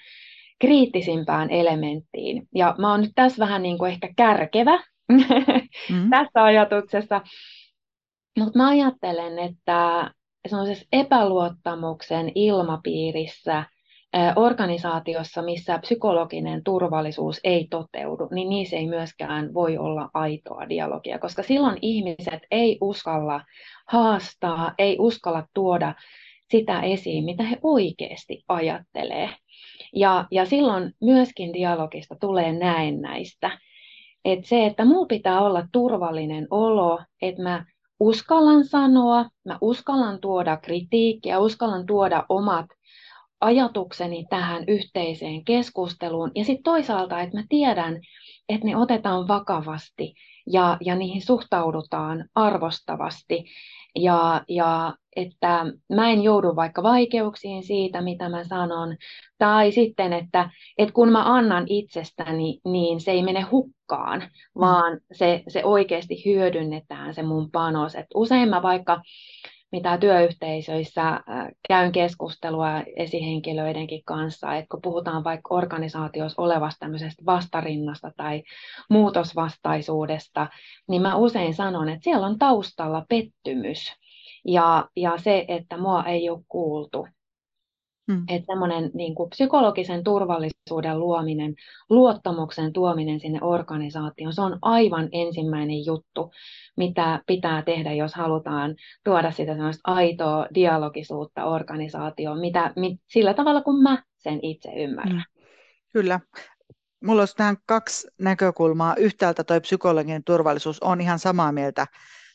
kriittisimpään 0.60 1.50
elementtiin. 1.50 2.48
Ja 2.54 2.74
mä 2.78 2.90
oon 2.90 3.00
nyt 3.00 3.12
tässä 3.14 3.38
vähän 3.38 3.62
niin 3.62 3.78
kuin 3.78 3.92
ehkä 3.92 4.08
kärkevä 4.16 4.76
mm. 5.90 6.10
tässä 6.10 6.44
ajatuksessa, 6.44 7.20
mutta 8.38 8.58
mä 8.58 8.68
ajattelen, 8.68 9.38
että 9.38 10.10
sellaisessa 10.48 10.86
epäluottamuksen 10.92 12.32
ilmapiirissä 12.34 13.64
organisaatiossa, 14.36 15.42
missä 15.42 15.78
psykologinen 15.78 16.64
turvallisuus 16.64 17.40
ei 17.44 17.66
toteudu, 17.70 18.28
niin 18.30 18.48
niissä 18.48 18.76
ei 18.76 18.86
myöskään 18.86 19.54
voi 19.54 19.78
olla 19.78 20.10
aitoa 20.14 20.68
dialogia, 20.68 21.18
koska 21.18 21.42
silloin 21.42 21.78
ihmiset 21.82 22.42
ei 22.50 22.78
uskalla 22.80 23.44
haastaa, 23.88 24.74
ei 24.78 24.96
uskalla 24.98 25.46
tuoda 25.54 25.94
sitä 26.50 26.80
esiin, 26.80 27.24
mitä 27.24 27.42
he 27.42 27.58
oikeasti 27.62 28.44
ajattelee. 28.48 29.30
Ja, 29.94 30.26
ja 30.30 30.46
silloin 30.46 30.92
myöskin 31.00 31.52
dialogista 31.52 32.16
tulee 32.20 32.52
näennäistä. 32.52 33.58
että 34.24 34.48
se, 34.48 34.66
että 34.66 34.84
mulla 34.84 35.06
pitää 35.06 35.40
olla 35.40 35.66
turvallinen 35.72 36.46
olo, 36.50 37.00
että 37.22 37.42
mä 37.42 37.64
uskallan 38.00 38.64
sanoa, 38.64 39.24
mä 39.44 39.58
uskallan 39.60 40.20
tuoda 40.20 40.56
kritiikkiä, 40.56 41.38
uskallan 41.38 41.86
tuoda 41.86 42.26
omat 42.28 42.66
ajatukseni 43.40 44.26
tähän 44.30 44.64
yhteiseen 44.68 45.44
keskusteluun. 45.44 46.30
Ja 46.34 46.44
sitten 46.44 46.62
toisaalta, 46.62 47.20
että 47.20 47.36
mä 47.36 47.44
tiedän, 47.48 48.00
että 48.48 48.66
ne 48.66 48.76
otetaan 48.76 49.28
vakavasti 49.28 50.14
ja, 50.46 50.76
ja 50.80 50.96
niihin 50.96 51.22
suhtaudutaan 51.22 52.28
arvostavasti. 52.34 53.44
Ja, 53.96 54.44
ja 54.48 54.94
että 55.16 55.66
mä 55.92 56.10
en 56.10 56.22
joudu 56.22 56.56
vaikka 56.56 56.82
vaikeuksiin 56.82 57.62
siitä, 57.62 58.00
mitä 58.00 58.28
mä 58.28 58.44
sanon. 58.44 58.96
Tai 59.38 59.72
sitten, 59.72 60.12
että, 60.12 60.50
että 60.78 60.92
kun 60.92 61.12
mä 61.12 61.34
annan 61.34 61.64
itsestäni, 61.68 62.60
niin 62.64 63.00
se 63.00 63.10
ei 63.10 63.22
mene 63.22 63.40
hukkaan, 63.40 64.20
mm. 64.20 64.60
vaan 64.60 65.00
se, 65.12 65.42
se 65.48 65.64
oikeasti 65.64 66.24
hyödynnetään 66.24 67.14
se 67.14 67.22
mun 67.22 67.50
panos. 67.50 67.94
Et 67.94 68.06
usein 68.14 68.48
mä 68.48 68.62
vaikka 68.62 69.02
mitä 69.74 69.98
työyhteisöissä 69.98 71.08
äh, 71.08 71.22
käyn 71.68 71.92
keskustelua 71.92 72.82
esihenkilöidenkin 72.96 74.02
kanssa, 74.04 74.54
että 74.54 74.68
kun 74.70 74.82
puhutaan 74.82 75.24
vaikka 75.24 75.54
organisaatiossa 75.54 76.42
olevasta 76.42 76.78
tämmöisestä 76.78 77.22
vastarinnasta 77.26 78.12
tai 78.16 78.42
muutosvastaisuudesta, 78.90 80.46
niin 80.88 81.02
mä 81.02 81.16
usein 81.16 81.54
sanon, 81.54 81.88
että 81.88 82.04
siellä 82.04 82.26
on 82.26 82.38
taustalla 82.38 83.04
pettymys 83.08 83.92
ja, 84.46 84.88
ja 84.96 85.18
se, 85.18 85.44
että 85.48 85.76
mua 85.76 86.04
ei 86.04 86.30
ole 86.30 86.40
kuultu. 86.48 87.06
Hmm. 88.12 88.24
Että 88.28 88.46
semmoinen 88.46 88.90
niin 88.94 89.14
kuin 89.14 89.30
psykologisen 89.30 90.04
turvallisuuden 90.04 91.00
luominen, 91.00 91.54
luottamuksen 91.90 92.72
tuominen 92.72 93.20
sinne 93.20 93.38
organisaatioon, 93.42 94.32
se 94.32 94.40
on 94.40 94.58
aivan 94.62 95.08
ensimmäinen 95.12 95.86
juttu, 95.86 96.30
mitä 96.76 97.22
pitää 97.26 97.62
tehdä, 97.62 97.92
jos 97.92 98.14
halutaan 98.14 98.74
tuoda 99.04 99.30
sitä 99.30 99.52
semmoista 99.54 99.90
aitoa 99.92 100.46
dialogisuutta 100.54 101.44
organisaatioon, 101.44 102.40
mitä, 102.40 102.72
mit, 102.76 103.00
sillä 103.06 103.34
tavalla 103.34 103.62
kuin 103.62 103.82
mä 103.82 104.02
sen 104.16 104.38
itse 104.42 104.72
ymmärrän. 104.76 105.24
Hmm. 105.36 105.46
Kyllä. 105.92 106.20
Mulla 107.04 107.22
olisi 107.22 107.36
tähän 107.36 107.56
kaksi 107.66 108.08
näkökulmaa. 108.20 108.96
Yhtäältä 108.96 109.44
toi 109.44 109.60
psykologinen 109.60 110.24
turvallisuus 110.24 110.82
on 110.82 111.00
ihan 111.00 111.18
samaa 111.18 111.52
mieltä 111.52 111.86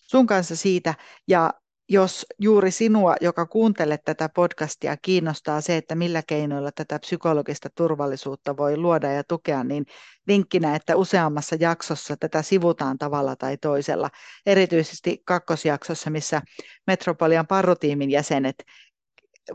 sun 0.01 0.27
kanssa 0.27 0.55
siitä, 0.55 0.93
ja 1.27 1.53
jos 1.89 2.25
juuri 2.39 2.71
sinua, 2.71 3.15
joka 3.21 3.45
kuuntelet 3.45 4.01
tätä 4.05 4.29
podcastia, 4.29 4.97
kiinnostaa 4.97 5.61
se, 5.61 5.77
että 5.77 5.95
millä 5.95 6.23
keinoilla 6.27 6.71
tätä 6.71 6.99
psykologista 6.99 7.69
turvallisuutta 7.75 8.57
voi 8.57 8.77
luoda 8.77 9.11
ja 9.11 9.23
tukea, 9.23 9.63
niin 9.63 9.85
vinkkinä, 10.27 10.75
että 10.75 10.95
useammassa 10.95 11.55
jaksossa 11.59 12.17
tätä 12.19 12.41
sivutaan 12.41 12.97
tavalla 12.97 13.35
tai 13.35 13.57
toisella, 13.57 14.09
erityisesti 14.45 15.21
kakkosjaksossa, 15.25 16.09
missä 16.09 16.41
Metropolian 16.87 17.47
parrutiimin 17.47 18.11
jäsenet 18.11 18.63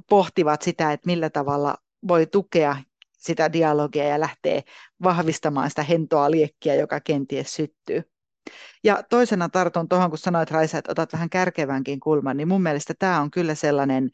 pohtivat 0.08 0.62
sitä, 0.62 0.92
että 0.92 1.06
millä 1.06 1.30
tavalla 1.30 1.76
voi 2.08 2.26
tukea 2.26 2.76
sitä 3.18 3.52
dialogia 3.52 4.04
ja 4.04 4.20
lähtee 4.20 4.62
vahvistamaan 5.02 5.70
sitä 5.70 5.82
hentoa 5.82 6.30
liekkiä, 6.30 6.74
joka 6.74 7.00
kenties 7.00 7.54
syttyy. 7.54 8.13
Ja 8.84 9.02
toisena 9.10 9.48
tartun 9.48 9.88
tuohon, 9.88 10.10
kun 10.10 10.18
sanoit 10.18 10.50
Raisa, 10.50 10.78
että 10.78 10.92
otat 10.92 11.12
vähän 11.12 11.30
kärkevänkin 11.30 12.00
kulman, 12.00 12.36
niin 12.36 12.48
mun 12.48 12.62
mielestä 12.62 12.94
tämä 12.98 13.20
on 13.20 13.30
kyllä 13.30 13.54
sellainen, 13.54 14.10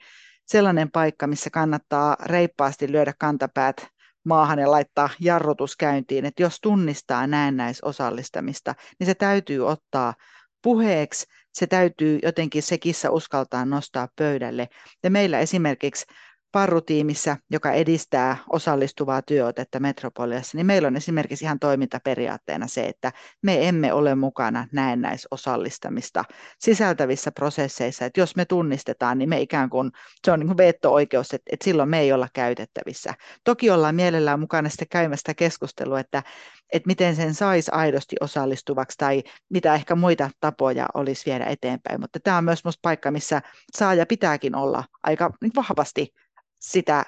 sellainen 0.47 0.91
paikka, 0.91 1.27
missä 1.27 1.51
kannattaa 1.51 2.17
reippaasti 2.25 2.93
lyödä 2.93 3.13
kantapäät 3.19 3.87
maahan 4.25 4.59
ja 4.59 4.71
laittaa 4.71 5.11
jarrutus 5.21 5.77
käyntiin, 5.77 6.25
että 6.25 6.43
jos 6.43 6.59
tunnistaa 6.63 7.27
näennäisosallistamista, 7.27 8.75
niin 8.99 9.07
se 9.07 9.15
täytyy 9.15 9.67
ottaa 9.67 10.15
puheeksi, 10.63 11.27
se 11.53 11.67
täytyy 11.67 12.19
jotenkin 12.23 12.63
se 12.63 12.79
kissa 12.79 13.11
uskaltaa 13.11 13.65
nostaa 13.65 14.09
pöydälle. 14.17 14.69
Ja 15.03 15.11
meillä 15.11 15.39
esimerkiksi 15.39 16.07
parrutiimissä, 16.53 17.37
joka 17.51 17.73
edistää 17.73 18.37
osallistuvaa 18.53 19.23
työotetta 19.23 19.81
Metropoliassa, 19.81 20.59
niin 20.59 20.67
meillä 20.67 20.89
on 20.89 20.97
esimerkiksi 20.97 21.45
ihan 21.45 21.59
toimintaperiaatteena 21.59 22.67
se, 22.67 22.87
että 22.87 23.13
me 23.43 23.69
emme 23.69 23.93
ole 23.93 24.15
mukana 24.15 24.67
näennäisosallistamista 24.73 26.25
sisältävissä 26.59 27.33
prosesseissa, 27.33 28.05
että 28.05 28.21
jos 28.21 28.37
me 28.37 28.45
tunnistetaan, 28.45 29.19
niin 29.19 29.29
me 29.29 29.41
ikään 29.41 29.71
kuin, 29.71 29.91
se 30.25 30.33
on 30.33 30.41
niin 30.41 30.47
kuin 30.47 30.57
veto-oikeus, 30.57 31.35
että, 31.35 31.51
että 31.53 31.65
silloin 31.65 31.89
me 31.89 32.01
ei 32.01 32.13
olla 32.13 32.29
käytettävissä. 32.33 33.15
Toki 33.45 33.71
ollaan 33.71 33.95
mielellään 33.95 34.41
mukana 34.41 34.69
sitten 34.69 34.89
käymästä 34.91 35.35
keskustelua, 35.35 36.01
että, 36.01 36.23
että 36.73 36.87
miten 36.87 37.17
sen 37.17 37.35
saisi 37.35 37.71
aidosti 37.75 38.17
osallistuvaksi 38.21 38.99
tai 38.99 39.23
mitä 39.51 39.75
ehkä 39.75 39.95
muita 39.95 40.31
tapoja 40.41 40.87
olisi 40.95 41.31
viedä 41.31 41.45
eteenpäin, 41.45 42.01
mutta 42.01 42.21
tämä 42.21 42.39
on 42.39 42.45
myös 42.45 42.65
minusta 42.65 42.81
paikka, 42.83 43.11
missä 43.11 43.43
saaja 43.77 44.07
pitääkin 44.07 44.55
olla 44.55 44.85
aika 45.03 45.31
vahvasti 45.57 46.15
sitä, 46.61 47.05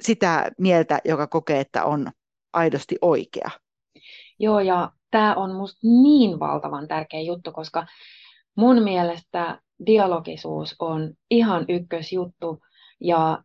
sitä 0.00 0.50
mieltä, 0.58 0.98
joka 1.04 1.26
kokee, 1.26 1.60
että 1.60 1.84
on 1.84 2.10
aidosti 2.52 2.96
oikea. 3.02 3.50
Joo, 4.38 4.60
ja 4.60 4.92
tämä 5.10 5.34
on 5.34 5.50
minusta 5.50 5.78
niin 5.82 6.40
valtavan 6.40 6.88
tärkeä 6.88 7.20
juttu, 7.20 7.52
koska 7.52 7.86
mun 8.56 8.82
mielestä 8.82 9.60
dialogisuus 9.86 10.76
on 10.78 11.14
ihan 11.30 11.64
ykkösjuttu 11.68 12.58
ja 13.00 13.42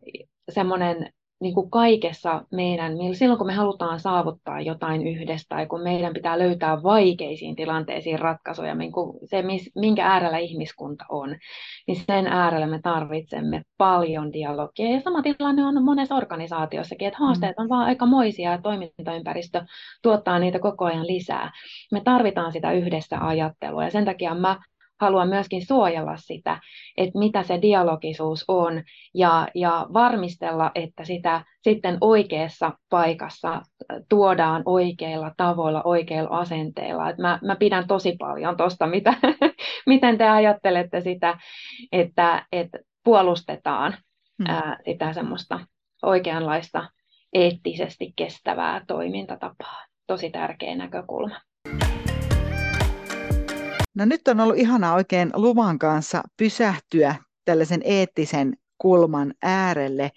semmoinen 0.50 1.12
niin 1.40 1.54
kuin 1.54 1.70
kaikessa 1.70 2.44
meidän, 2.52 2.92
silloin 3.12 3.38
kun 3.38 3.46
me 3.46 3.52
halutaan 3.52 4.00
saavuttaa 4.00 4.60
jotain 4.60 5.06
yhdessä 5.06 5.46
tai 5.48 5.66
kun 5.66 5.82
meidän 5.82 6.12
pitää 6.12 6.38
löytää 6.38 6.82
vaikeisiin 6.82 7.56
tilanteisiin 7.56 8.18
ratkaisuja, 8.18 8.74
niin 8.74 8.92
kuin 8.92 9.18
se 9.24 9.44
minkä 9.74 10.06
äärellä 10.06 10.38
ihmiskunta 10.38 11.04
on, 11.08 11.36
niin 11.86 12.04
sen 12.06 12.26
äärellä 12.26 12.66
me 12.66 12.80
tarvitsemme 12.82 13.62
paljon 13.76 14.32
dialogia. 14.32 14.90
Ja 14.90 15.00
sama 15.00 15.22
tilanne 15.22 15.64
on 15.64 15.82
monessa 15.84 16.14
organisaatiossakin, 16.14 17.08
että 17.08 17.18
haasteet 17.18 17.58
on 17.58 17.68
vaan 17.68 17.86
aika 17.86 18.06
moisia 18.06 18.50
ja 18.50 18.62
toimintaympäristö 18.62 19.64
tuottaa 20.02 20.38
niitä 20.38 20.58
koko 20.58 20.84
ajan 20.84 21.06
lisää. 21.06 21.52
Me 21.92 22.00
tarvitaan 22.00 22.52
sitä 22.52 22.72
yhdessä 22.72 23.18
ajattelua 23.20 23.84
ja 23.84 23.90
sen 23.90 24.04
takia 24.04 24.34
mä 24.34 24.56
haluan 25.00 25.28
myöskin 25.28 25.66
suojella 25.66 26.16
sitä, 26.16 26.60
että 26.96 27.18
mitä 27.18 27.42
se 27.42 27.58
dialogisuus 27.62 28.44
on 28.48 28.82
ja, 29.14 29.48
ja 29.54 29.86
varmistella, 29.92 30.70
että 30.74 31.04
sitä 31.04 31.44
sitten 31.62 31.98
oikeassa 32.00 32.72
paikassa 32.90 33.62
tuodaan 34.08 34.62
oikeilla 34.66 35.32
tavoilla, 35.36 35.82
oikeilla 35.82 36.38
asenteilla. 36.38 37.10
Et 37.10 37.18
mä, 37.18 37.38
mä 37.42 37.56
pidän 37.56 37.86
tosi 37.86 38.16
paljon 38.18 38.56
tuosta, 38.56 38.86
mitä, 38.86 39.14
miten 39.86 40.18
te 40.18 40.28
ajattelette 40.28 41.00
sitä, 41.00 41.38
että, 41.92 42.46
että 42.52 42.78
puolustetaan 43.04 43.92
hmm. 44.38 44.46
ää, 44.54 44.78
sitä 44.84 45.12
semmoista 45.12 45.60
oikeanlaista 46.02 46.88
eettisesti 47.32 48.12
kestävää 48.16 48.84
toimintatapaa. 48.86 49.84
Tosi 50.06 50.30
tärkeä 50.30 50.76
näkökulma. 50.76 51.36
No 53.98 54.04
nyt 54.04 54.28
on 54.28 54.40
ollut 54.40 54.56
ihanaa 54.56 54.94
oikein 54.94 55.30
luvan 55.34 55.78
kanssa 55.78 56.22
pysähtyä 56.36 57.14
tällaisen 57.44 57.80
eettisen 57.84 58.56
kulman 58.78 59.34
äärelle. 59.42 60.10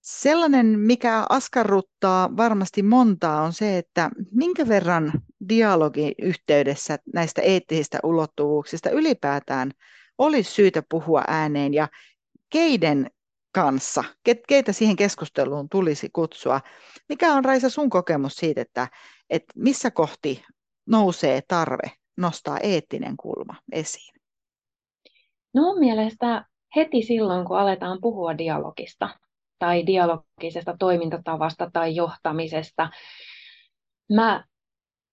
Sellainen, 0.00 0.66
mikä 0.66 1.26
askarruttaa 1.28 2.36
varmasti 2.36 2.82
montaa, 2.82 3.42
on 3.42 3.52
se, 3.52 3.78
että 3.78 4.10
minkä 4.30 4.68
verran 4.68 5.12
dialogin 5.48 6.12
yhteydessä 6.22 6.98
näistä 7.14 7.42
eettisistä 7.42 7.98
ulottuvuuksista 8.02 8.90
ylipäätään 8.90 9.70
olisi 10.18 10.52
syytä 10.52 10.82
puhua 10.88 11.24
ääneen 11.28 11.74
ja 11.74 11.88
keiden 12.50 13.10
kanssa, 13.52 14.04
keitä 14.48 14.72
siihen 14.72 14.96
keskusteluun 14.96 15.68
tulisi 15.68 16.08
kutsua. 16.12 16.60
Mikä 17.08 17.32
on 17.34 17.44
Raisa 17.44 17.70
sun 17.70 17.90
kokemus 17.90 18.34
siitä, 18.36 18.60
että, 18.60 18.88
että 19.30 19.52
missä 19.56 19.90
kohti 19.90 20.44
nousee 20.86 21.40
tarve 21.48 22.01
nostaa 22.22 22.58
eettinen 22.62 23.16
kulma 23.16 23.54
esiin? 23.72 24.14
No 25.54 25.74
mielestä 25.78 26.44
heti 26.76 27.02
silloin, 27.02 27.46
kun 27.46 27.58
aletaan 27.58 27.98
puhua 28.00 28.38
dialogista 28.38 29.08
tai 29.58 29.86
dialogisesta 29.86 30.76
toimintatavasta 30.78 31.70
tai 31.72 31.94
johtamisesta, 31.94 32.90
mä 34.12 34.44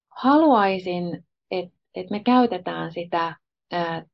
haluaisin, 0.10 1.26
että 1.52 1.80
et 1.95 2.10
me 2.10 2.19
käytetään 2.19 2.91
sitä 2.91 3.36
ää, 3.72 4.06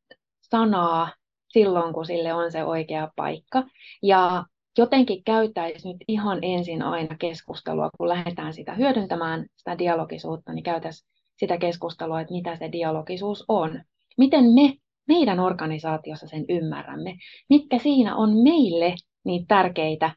sanaa 0.42 1.14
silloin, 1.48 1.94
kun 1.94 2.06
sille 2.06 2.34
on 2.34 2.52
se 2.52 2.64
oikea 2.64 3.12
paikka. 3.16 3.64
Ja 4.04 4.46
jotenkin 4.78 5.24
käytäisiin 5.24 5.94
nyt 5.94 6.04
ihan 6.08 6.40
ensin 6.42 6.82
aina 6.82 7.18
keskustelua, 7.18 7.90
kun 7.98 8.10
lähdetään 8.10 8.54
sitä 8.54 8.74
hyödyntämään, 8.74 9.46
sitä 9.56 9.78
dialogisuutta, 9.78 10.54
niin 10.54 10.64
käytäisiin 10.64 11.15
sitä 11.38 11.58
keskustelua, 11.58 12.22
että 12.22 12.34
mitä 12.34 12.56
se 12.56 12.72
dialogisuus 12.72 13.46
on. 13.48 13.82
Miten 14.18 14.44
me 14.44 14.74
meidän 15.08 15.40
organisaatiossa 15.40 16.28
sen 16.28 16.46
ymmärrämme. 16.50 17.18
Mitkä 17.50 17.78
siinä 17.78 18.16
on 18.16 18.30
meille 18.44 18.96
niitä 19.26 19.46
tärkeitä 19.48 20.12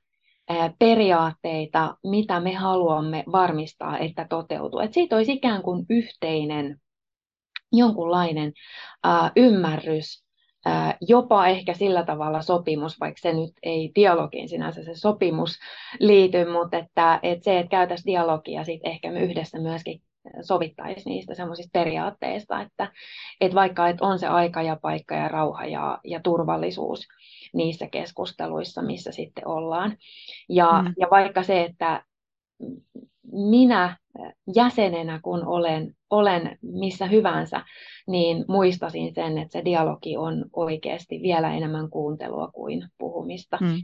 periaatteita, 0.78 1.96
mitä 2.04 2.40
me 2.40 2.54
haluamme 2.54 3.24
varmistaa, 3.32 3.98
että 3.98 4.26
toteutuu. 4.30 4.80
Et 4.80 4.92
siitä 4.92 5.16
olisi 5.16 5.32
ikään 5.32 5.62
kuin 5.62 5.86
yhteinen 5.90 6.80
jonkunlainen 7.72 8.52
ymmärrys, 9.36 10.24
jopa 11.00 11.46
ehkä 11.46 11.74
sillä 11.74 12.04
tavalla 12.04 12.42
sopimus, 12.42 13.00
vaikka 13.00 13.20
se 13.20 13.32
nyt 13.32 13.52
ei 13.62 13.92
dialogiin 13.94 14.48
sinänsä 14.48 14.84
se 14.84 14.94
sopimus 14.94 15.58
liity, 16.00 16.52
mutta 16.52 16.76
että, 16.78 17.20
että 17.22 17.44
se, 17.44 17.58
että 17.58 17.70
käytäisiin 17.70 18.12
dialogia, 18.12 18.64
sitten 18.64 18.90
ehkä 18.90 19.10
me 19.10 19.20
yhdessä 19.20 19.58
myöskin 19.60 20.02
sovittaisi 20.40 21.08
niistä 21.08 21.34
semmoisista 21.34 21.70
periaatteista, 21.72 22.60
että, 22.60 22.92
että 23.40 23.54
vaikka 23.54 23.88
että 23.88 24.06
on 24.06 24.18
se 24.18 24.26
aika 24.26 24.62
ja 24.62 24.76
paikka 24.82 25.14
ja 25.14 25.28
rauha 25.28 25.66
ja, 25.66 25.98
ja 26.04 26.20
turvallisuus 26.22 27.08
niissä 27.52 27.86
keskusteluissa, 27.86 28.82
missä 28.82 29.12
sitten 29.12 29.48
ollaan. 29.48 29.96
Ja, 30.48 30.82
mm. 30.82 30.94
ja 30.98 31.08
vaikka 31.10 31.42
se, 31.42 31.64
että 31.64 32.02
minä 33.32 33.96
jäsenenä, 34.56 35.20
kun 35.22 35.46
olen, 35.46 35.94
olen 36.10 36.58
missä 36.62 37.06
hyvänsä, 37.06 37.64
niin 38.06 38.44
muistasin 38.48 39.14
sen, 39.14 39.38
että 39.38 39.52
se 39.52 39.64
dialogi 39.64 40.16
on 40.16 40.44
oikeasti 40.52 41.22
vielä 41.22 41.54
enemmän 41.54 41.90
kuuntelua 41.90 42.48
kuin 42.52 42.88
puhumista. 42.98 43.58
Mm. 43.60 43.82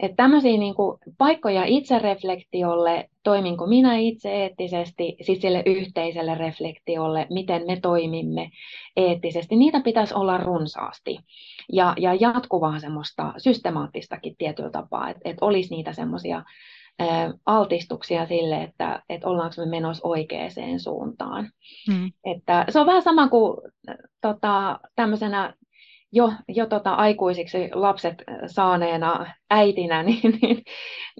Että 0.00 0.16
tämmöisiä 0.16 0.58
niin 0.58 0.74
kuin, 0.74 0.98
paikkoja 1.18 1.64
itsereflektiolle, 1.64 3.08
toiminko 3.22 3.66
minä 3.66 3.96
itse 3.96 4.32
eettisesti, 4.32 5.16
siis 5.22 5.40
sille 5.40 5.62
yhteiselle 5.66 6.34
reflektiolle, 6.34 7.26
miten 7.30 7.62
me 7.66 7.80
toimimme 7.80 8.50
eettisesti, 8.96 9.56
niitä 9.56 9.80
pitäisi 9.80 10.14
olla 10.14 10.38
runsaasti. 10.38 11.18
Ja, 11.72 11.94
ja 11.98 12.14
jatkuvaa 12.14 12.78
semmoista 12.78 13.34
systemaattistakin 13.38 14.36
tietyllä 14.38 14.70
tapaa, 14.70 15.10
että, 15.10 15.20
että 15.24 15.44
olisi 15.44 15.74
niitä 15.74 15.92
semmoisia 15.92 16.42
altistuksia 17.46 18.26
sille, 18.26 18.62
että, 18.62 19.02
että 19.08 19.28
ollaanko 19.28 19.54
me 19.58 19.66
menossa 19.66 20.08
oikeaan 20.08 20.50
suuntaan. 20.78 21.50
Hmm. 21.92 22.12
Että 22.24 22.64
se 22.68 22.80
on 22.80 22.86
vähän 22.86 23.02
sama 23.02 23.28
kuin 23.28 23.56
tota, 24.20 24.80
tämmöisenä 24.96 25.54
jo, 26.14 26.32
jo 26.48 26.66
tota, 26.66 26.94
aikuisiksi 26.94 27.70
lapset 27.72 28.22
saaneena 28.46 29.26
äitinä, 29.50 30.02
niin, 30.08 30.38
niin, 30.42 30.62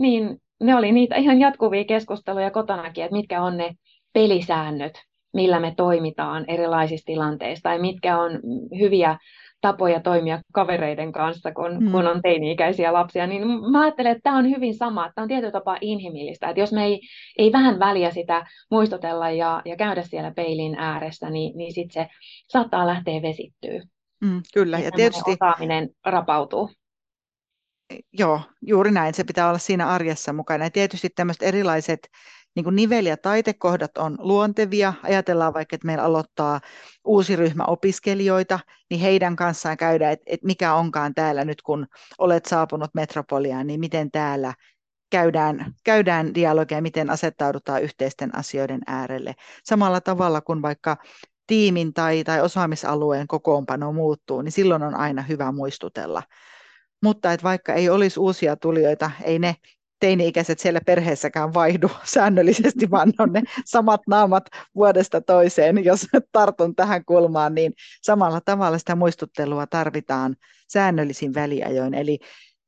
niin 0.00 0.36
ne 0.60 0.74
oli 0.74 0.92
niitä 0.92 1.16
ihan 1.16 1.40
jatkuvia 1.40 1.84
keskusteluja 1.84 2.50
kotonakin, 2.50 3.04
että 3.04 3.16
mitkä 3.16 3.42
on 3.42 3.56
ne 3.56 3.74
pelisäännöt, 4.12 4.92
millä 5.32 5.60
me 5.60 5.74
toimitaan 5.76 6.44
erilaisissa 6.48 7.06
tilanteissa, 7.06 7.62
tai 7.62 7.78
mitkä 7.78 8.18
on 8.18 8.40
hyviä 8.78 9.18
tapoja 9.60 10.00
toimia 10.00 10.40
kavereiden 10.52 11.12
kanssa, 11.12 11.52
kun, 11.52 11.84
mm. 11.84 11.90
kun 11.90 12.06
on 12.06 12.22
teini-ikäisiä 12.22 12.92
lapsia, 12.92 13.26
niin 13.26 13.46
mä 13.70 13.80
ajattelen, 13.80 14.12
että 14.12 14.22
tämä 14.22 14.36
on 14.36 14.50
hyvin 14.50 14.74
sama, 14.74 15.06
että 15.06 15.14
tämä 15.14 15.22
on 15.22 15.28
tietyllä 15.28 15.52
tapaa 15.52 15.78
inhimillistä, 15.80 16.48
että 16.48 16.60
jos 16.60 16.72
me 16.72 16.84
ei, 16.84 17.00
ei 17.38 17.52
vähän 17.52 17.78
väliä 17.78 18.10
sitä 18.10 18.46
muistutella 18.70 19.30
ja, 19.30 19.62
ja 19.64 19.76
käydä 19.76 20.02
siellä 20.02 20.32
peilin 20.36 20.74
ääressä, 20.78 21.30
niin, 21.30 21.56
niin 21.56 21.72
sitten 21.72 22.04
se 22.04 22.10
saattaa 22.48 22.86
lähteä 22.86 23.22
vesittyä. 23.22 23.82
Mm, 24.20 24.42
kyllä, 24.54 24.78
ja, 24.78 24.90
tietysti 24.92 25.30
osaaminen 25.30 25.88
rapautuu. 26.04 26.70
Joo, 28.12 28.40
juuri 28.62 28.90
näin. 28.90 29.14
Se 29.14 29.24
pitää 29.24 29.48
olla 29.48 29.58
siinä 29.58 29.88
arjessa 29.88 30.32
mukana. 30.32 30.64
Ja 30.64 30.70
tietysti 30.70 31.10
tämmöiset 31.10 31.42
erilaiset 31.42 32.08
niin 32.56 32.64
kuin 32.64 32.76
nivel- 32.76 33.06
ja 33.06 33.16
taitekohdat 33.16 33.98
on 33.98 34.16
luontevia. 34.18 34.92
Ajatellaan 35.02 35.54
vaikka, 35.54 35.76
että 35.76 35.86
meillä 35.86 36.04
aloittaa 36.04 36.60
uusi 37.04 37.36
ryhmä 37.36 37.64
opiskelijoita, 37.64 38.58
niin 38.90 39.00
heidän 39.00 39.36
kanssaan 39.36 39.76
käydään, 39.76 40.12
että, 40.12 40.24
että 40.26 40.46
mikä 40.46 40.74
onkaan 40.74 41.14
täällä 41.14 41.44
nyt, 41.44 41.62
kun 41.62 41.86
olet 42.18 42.46
saapunut 42.46 42.90
metropoliaan, 42.94 43.66
niin 43.66 43.80
miten 43.80 44.10
täällä 44.10 44.54
käydään, 45.10 45.74
käydään 45.84 46.34
dialogia, 46.34 46.82
miten 46.82 47.10
asettaudutaan 47.10 47.82
yhteisten 47.82 48.36
asioiden 48.36 48.80
äärelle. 48.86 49.34
Samalla 49.64 50.00
tavalla 50.00 50.40
kuin 50.40 50.62
vaikka 50.62 50.96
tiimin 51.46 51.94
tai, 51.94 52.24
tai 52.24 52.40
osaamisalueen 52.40 53.26
kokoonpano 53.26 53.92
muuttuu, 53.92 54.42
niin 54.42 54.52
silloin 54.52 54.82
on 54.82 54.94
aina 54.94 55.22
hyvä 55.22 55.52
muistutella. 55.52 56.22
Mutta 57.02 57.32
että 57.32 57.44
vaikka 57.44 57.74
ei 57.74 57.88
olisi 57.88 58.20
uusia 58.20 58.56
tulijoita, 58.56 59.10
ei 59.24 59.38
ne 59.38 59.56
teini-ikäiset 60.00 60.58
siellä 60.58 60.80
perheessäkään 60.86 61.54
vaihdu 61.54 61.90
säännöllisesti, 62.14 62.90
vaan 62.90 63.12
on 63.18 63.32
ne 63.32 63.42
samat 63.64 64.00
naamat 64.06 64.44
vuodesta 64.74 65.20
toiseen. 65.20 65.84
Jos 65.84 66.06
tartun 66.32 66.74
tähän 66.74 67.04
kulmaan, 67.04 67.54
niin 67.54 67.72
samalla 68.02 68.40
tavalla 68.44 68.78
sitä 68.78 68.94
muistuttelua 68.94 69.66
tarvitaan 69.66 70.36
säännöllisin 70.68 71.34
väliajoin. 71.34 71.94
Eli, 71.94 72.18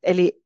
eli 0.03 0.46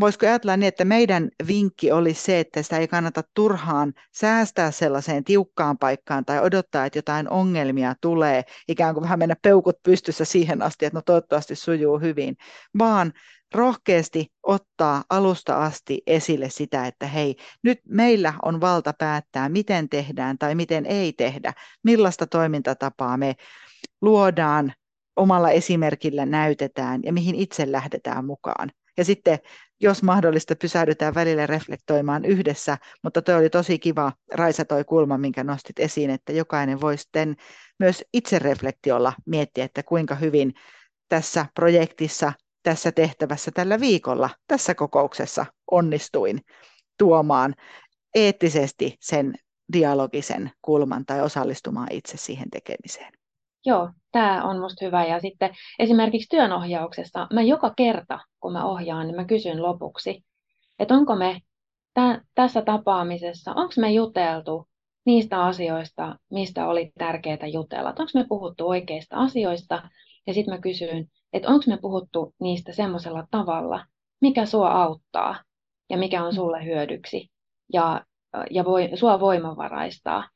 voisiko 0.00 0.26
ajatella 0.26 0.56
niin, 0.56 0.68
että 0.68 0.84
meidän 0.84 1.28
vinkki 1.46 1.92
olisi 1.92 2.22
se, 2.22 2.40
että 2.40 2.62
sitä 2.62 2.78
ei 2.78 2.88
kannata 2.88 3.22
turhaan 3.34 3.92
säästää 4.12 4.70
sellaiseen 4.70 5.24
tiukkaan 5.24 5.78
paikkaan 5.78 6.24
tai 6.24 6.40
odottaa, 6.40 6.86
että 6.86 6.98
jotain 6.98 7.28
ongelmia 7.28 7.94
tulee, 8.00 8.44
ikään 8.68 8.94
kuin 8.94 9.02
vähän 9.02 9.18
mennä 9.18 9.36
peukut 9.42 9.82
pystyssä 9.82 10.24
siihen 10.24 10.62
asti, 10.62 10.86
että 10.86 10.98
no 10.98 11.02
toivottavasti 11.02 11.54
sujuu 11.54 11.98
hyvin, 11.98 12.36
vaan 12.78 13.12
rohkeasti 13.54 14.32
ottaa 14.42 15.04
alusta 15.10 15.64
asti 15.64 16.02
esille 16.06 16.50
sitä, 16.50 16.86
että 16.86 17.06
hei, 17.06 17.36
nyt 17.62 17.80
meillä 17.88 18.34
on 18.42 18.60
valta 18.60 18.92
päättää, 18.98 19.48
miten 19.48 19.88
tehdään 19.88 20.38
tai 20.38 20.54
miten 20.54 20.86
ei 20.86 21.12
tehdä, 21.12 21.52
millaista 21.82 22.26
toimintatapaa 22.26 23.16
me 23.16 23.34
luodaan, 24.02 24.72
omalla 25.16 25.50
esimerkillä 25.50 26.26
näytetään 26.26 27.00
ja 27.04 27.12
mihin 27.12 27.34
itse 27.34 27.72
lähdetään 27.72 28.24
mukaan. 28.24 28.70
Ja 28.96 29.04
sitten, 29.04 29.38
jos 29.80 30.02
mahdollista, 30.02 30.56
pysähdytään 30.56 31.14
välillä 31.14 31.46
reflektoimaan 31.46 32.24
yhdessä, 32.24 32.78
mutta 33.02 33.22
tuo 33.22 33.34
oli 33.36 33.50
tosi 33.50 33.78
kiva, 33.78 34.12
Raisa, 34.32 34.64
toi 34.64 34.84
kulma, 34.84 35.18
minkä 35.18 35.44
nostit 35.44 35.78
esiin, 35.78 36.10
että 36.10 36.32
jokainen 36.32 36.80
voi 36.80 36.98
sitten 36.98 37.36
myös 37.78 38.04
itse 38.12 38.38
reflektiolla 38.38 39.12
miettiä, 39.26 39.64
että 39.64 39.82
kuinka 39.82 40.14
hyvin 40.14 40.54
tässä 41.08 41.46
projektissa 41.54 42.32
tässä 42.64 42.92
tehtävässä 42.92 43.50
tällä 43.54 43.80
viikolla, 43.80 44.30
tässä 44.48 44.74
kokouksessa 44.74 45.46
onnistuin 45.70 46.40
tuomaan 46.98 47.54
eettisesti 48.14 48.96
sen 49.00 49.34
dialogisen 49.72 50.50
kulman 50.62 51.06
tai 51.06 51.22
osallistumaan 51.22 51.88
itse 51.90 52.16
siihen 52.16 52.50
tekemiseen. 52.50 53.12
Joo, 53.66 53.90
tämä 54.12 54.44
on 54.44 54.56
minusta 54.56 54.84
hyvä. 54.84 55.04
Ja 55.04 55.20
sitten 55.20 55.50
esimerkiksi 55.78 56.28
työnohjauksessa, 56.28 57.26
mä 57.32 57.42
joka 57.42 57.72
kerta, 57.76 58.18
kun 58.40 58.52
mä 58.52 58.64
ohjaan, 58.64 59.06
niin 59.06 59.16
mä 59.16 59.24
kysyn 59.24 59.62
lopuksi, 59.62 60.24
että 60.78 60.94
onko 60.94 61.16
me 61.16 61.40
tä- 61.94 62.20
tässä 62.34 62.62
tapaamisessa, 62.62 63.52
onko 63.52 63.72
me 63.76 63.92
juteltu 63.92 64.68
niistä 65.06 65.44
asioista, 65.44 66.16
mistä 66.30 66.68
oli 66.68 66.92
tärkeää 66.98 67.46
jutella. 67.52 67.88
Onko 67.88 68.10
me 68.14 68.24
puhuttu 68.28 68.68
oikeista 68.68 69.16
asioista? 69.16 69.88
Ja 70.26 70.34
sitten 70.34 70.54
mä 70.54 70.60
kysyn, 70.60 71.06
että 71.32 71.48
onko 71.48 71.64
me 71.66 71.76
puhuttu 71.76 72.34
niistä 72.40 72.72
semmoisella 72.72 73.26
tavalla, 73.30 73.84
mikä 74.20 74.46
sua 74.46 74.82
auttaa 74.82 75.42
ja 75.90 75.98
mikä 75.98 76.24
on 76.24 76.34
sulle 76.34 76.64
hyödyksi 76.64 77.30
ja, 77.72 78.04
ja 78.50 78.64
voi, 78.64 78.90
sua 78.94 79.20
voimavaraistaa. 79.20 80.28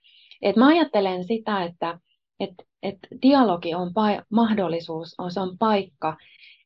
Et 0.43 0.57
mä 0.57 0.67
ajattelen 0.67 1.25
sitä, 1.25 1.65
että 1.65 1.99
et, 2.41 2.55
et 2.83 2.99
dialogi 3.23 3.75
on 3.75 3.89
pa- 3.89 4.25
mahdollisuus, 4.31 5.15
on, 5.19 5.31
se 5.31 5.41
on 5.41 5.59
paikka 5.59 6.17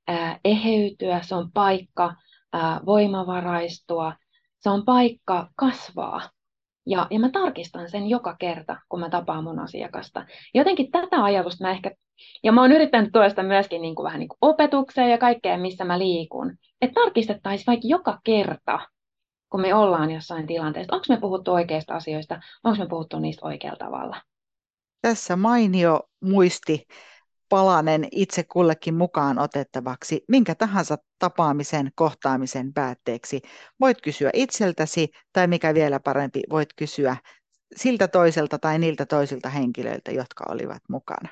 ää, 0.08 0.40
eheytyä, 0.44 1.22
se 1.22 1.34
on 1.34 1.52
paikka 1.52 2.14
ää, 2.52 2.80
voimavaraistua, 2.86 4.12
se 4.58 4.70
on 4.70 4.84
paikka 4.84 5.48
kasvaa. 5.56 6.30
Ja, 6.86 7.06
ja 7.10 7.18
mä 7.18 7.30
tarkistan 7.30 7.90
sen 7.90 8.06
joka 8.08 8.36
kerta, 8.38 8.76
kun 8.88 9.00
mä 9.00 9.10
tapaan 9.10 9.44
mun 9.44 9.58
asiakasta. 9.58 10.26
Jotenkin 10.54 10.90
tätä 10.90 11.24
ajatusta 11.24 11.64
mä 11.64 11.70
ehkä 11.70 11.90
ja 12.42 12.52
mä 12.52 12.60
oon 12.60 12.72
yrittänyt 12.72 13.12
tuoda 13.12 13.28
sitä 13.28 13.42
myöskin 13.42 13.82
niin 13.82 13.94
kuin 13.94 14.04
vähän 14.04 14.18
niin 14.18 14.28
kuin 14.28 14.38
opetukseen 14.40 15.10
ja 15.10 15.18
kaikkeen, 15.18 15.60
missä 15.60 15.84
mä 15.84 15.98
liikun. 15.98 16.56
Että 16.80 17.00
tarkistettaisiin 17.00 17.66
vaikka 17.66 17.88
joka 17.88 18.18
kerta, 18.24 18.88
kun 19.50 19.60
me 19.60 19.74
ollaan 19.74 20.10
jossain 20.10 20.46
tilanteessa, 20.46 20.94
onko 20.94 21.06
me 21.08 21.20
puhuttu 21.20 21.52
oikeista 21.52 21.94
asioista, 21.94 22.40
onko 22.64 22.78
me 22.78 22.88
puhuttu 22.88 23.18
niistä 23.18 23.46
oikealla 23.46 23.78
tavalla. 23.78 24.16
Tässä 25.02 25.36
mainio 25.36 26.00
muisti 26.20 26.86
palanen 27.48 28.08
itse 28.10 28.44
kullekin 28.44 28.94
mukaan 28.94 29.38
otettavaksi 29.38 30.24
minkä 30.28 30.54
tahansa 30.54 30.98
tapaamisen, 31.18 31.90
kohtaamisen 31.94 32.72
päätteeksi. 32.72 33.40
Voit 33.80 34.00
kysyä 34.00 34.30
itseltäsi 34.34 35.08
tai 35.32 35.46
mikä 35.46 35.74
vielä 35.74 36.00
parempi, 36.00 36.42
voit 36.50 36.68
kysyä 36.76 37.16
siltä 37.76 38.08
toiselta 38.08 38.58
tai 38.58 38.78
niiltä 38.78 39.06
toisilta 39.06 39.48
henkilöiltä, 39.48 40.10
jotka 40.10 40.44
olivat 40.48 40.82
mukana. 40.88 41.28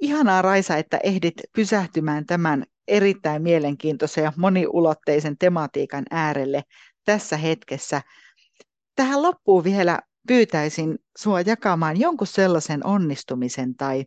Ihanaa 0.00 0.42
Raisa, 0.42 0.76
että 0.76 0.98
ehdit 1.02 1.34
pysähtymään 1.52 2.26
tämän 2.26 2.64
erittäin 2.88 3.42
mielenkiintoisen 3.42 4.24
ja 4.24 4.32
moniulotteisen 4.36 5.38
tematiikan 5.38 6.04
äärelle 6.10 6.62
tässä 7.04 7.36
hetkessä. 7.36 8.02
Tähän 8.94 9.22
loppuun 9.22 9.64
vielä 9.64 9.98
pyytäisin 10.28 10.98
sinua 11.16 11.40
jakamaan 11.40 12.00
jonkun 12.00 12.26
sellaisen 12.26 12.86
onnistumisen 12.86 13.74
tai 13.74 14.04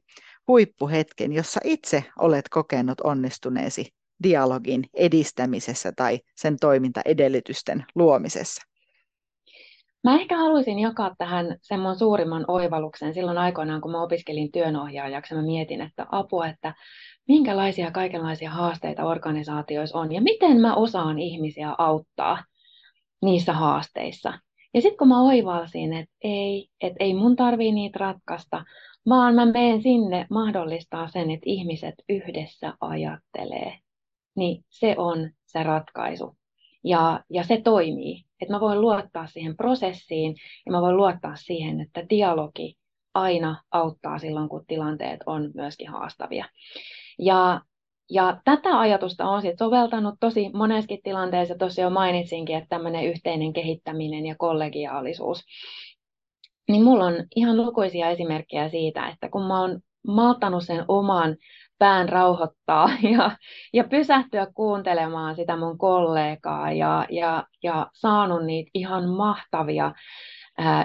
huippuhetken, 0.47 1.33
jossa 1.33 1.59
itse 1.63 2.03
olet 2.19 2.49
kokenut 2.49 3.01
onnistuneesi 3.01 3.93
dialogin 4.23 4.83
edistämisessä 4.93 5.91
tai 5.95 6.19
sen 6.35 6.57
toimintaedellytysten 6.61 7.85
luomisessa? 7.95 8.61
Mä 10.03 10.15
ehkä 10.15 10.37
haluaisin 10.37 10.79
jakaa 10.79 11.15
tähän 11.17 11.45
mun 11.81 11.95
suurimman 11.95 12.45
oivalluksen 12.47 13.13
silloin 13.13 13.37
aikoinaan, 13.37 13.81
kun 13.81 13.91
mä 13.91 14.03
opiskelin 14.03 14.51
työnohjaajaksi. 14.51 15.35
Mä 15.35 15.41
mietin, 15.41 15.81
että 15.81 16.05
apua, 16.11 16.47
että 16.47 16.73
minkälaisia 17.27 17.91
kaikenlaisia 17.91 18.49
haasteita 18.49 19.03
organisaatioissa 19.03 19.97
on 19.97 20.11
ja 20.11 20.21
miten 20.21 20.61
mä 20.61 20.75
osaan 20.75 21.19
ihmisiä 21.19 21.75
auttaa 21.77 22.43
niissä 23.21 23.53
haasteissa. 23.53 24.39
Ja 24.75 24.81
sitten 24.81 24.97
kun 24.97 25.07
mä 25.07 25.21
oivalsin, 25.21 25.93
että 25.93 26.15
ei, 26.21 26.69
että 26.81 27.03
ei 27.03 27.13
mun 27.13 27.35
tarvii 27.35 27.71
niitä 27.71 27.99
ratkaista, 27.99 28.65
vaan 29.09 29.35
mä 29.35 29.45
menen 29.45 29.81
sinne 29.81 30.27
mahdollistaa 30.29 31.07
sen, 31.07 31.31
että 31.31 31.43
ihmiset 31.45 31.95
yhdessä 32.09 32.73
ajattelee, 32.81 33.79
niin 34.35 34.63
se 34.69 34.95
on 34.97 35.29
se 35.45 35.63
ratkaisu. 35.63 36.37
Ja, 36.83 37.23
ja 37.29 37.43
se 37.43 37.61
toimii. 37.61 38.23
Että 38.41 38.53
mä 38.53 38.59
voin 38.59 38.81
luottaa 38.81 39.27
siihen 39.27 39.57
prosessiin 39.57 40.35
ja 40.65 40.71
mä 40.71 40.81
voin 40.81 40.97
luottaa 40.97 41.35
siihen, 41.35 41.81
että 41.81 42.09
dialogi 42.09 42.75
aina 43.13 43.63
auttaa 43.71 44.19
silloin, 44.19 44.49
kun 44.49 44.65
tilanteet 44.67 45.19
on 45.25 45.51
myöskin 45.53 45.89
haastavia. 45.89 46.45
Ja, 47.19 47.61
ja 48.09 48.37
tätä 48.43 48.79
ajatusta 48.79 49.25
on 49.25 49.41
sit 49.41 49.57
soveltanut 49.59 50.15
tosi 50.19 50.49
moneskin 50.53 50.99
tilanteessa. 51.03 51.55
Tuossa 51.55 51.81
jo 51.81 51.89
mainitsinkin, 51.89 52.55
että 52.55 52.69
tämmöinen 52.69 53.05
yhteinen 53.05 53.53
kehittäminen 53.53 54.25
ja 54.25 54.35
kollegiaalisuus. 54.37 55.43
Niin 56.69 56.83
mulla 56.83 57.05
on 57.05 57.13
ihan 57.35 57.57
lukuisia 57.57 58.09
esimerkkejä 58.09 58.69
siitä, 58.69 59.07
että 59.07 59.29
kun 59.29 59.47
mä 59.47 59.61
oon 59.61 59.79
malttanut 60.07 60.63
sen 60.63 60.85
oman 60.87 61.35
pään 61.77 62.09
rauhoittaa 62.09 62.89
ja, 63.17 63.37
ja 63.73 63.83
pysähtyä 63.83 64.47
kuuntelemaan 64.53 65.35
sitä 65.35 65.57
mun 65.57 65.77
kollegaa 65.77 66.71
ja, 66.71 67.05
ja, 67.09 67.47
ja 67.63 67.87
saanut 67.93 68.45
niitä 68.45 68.71
ihan 68.73 69.09
mahtavia 69.09 69.91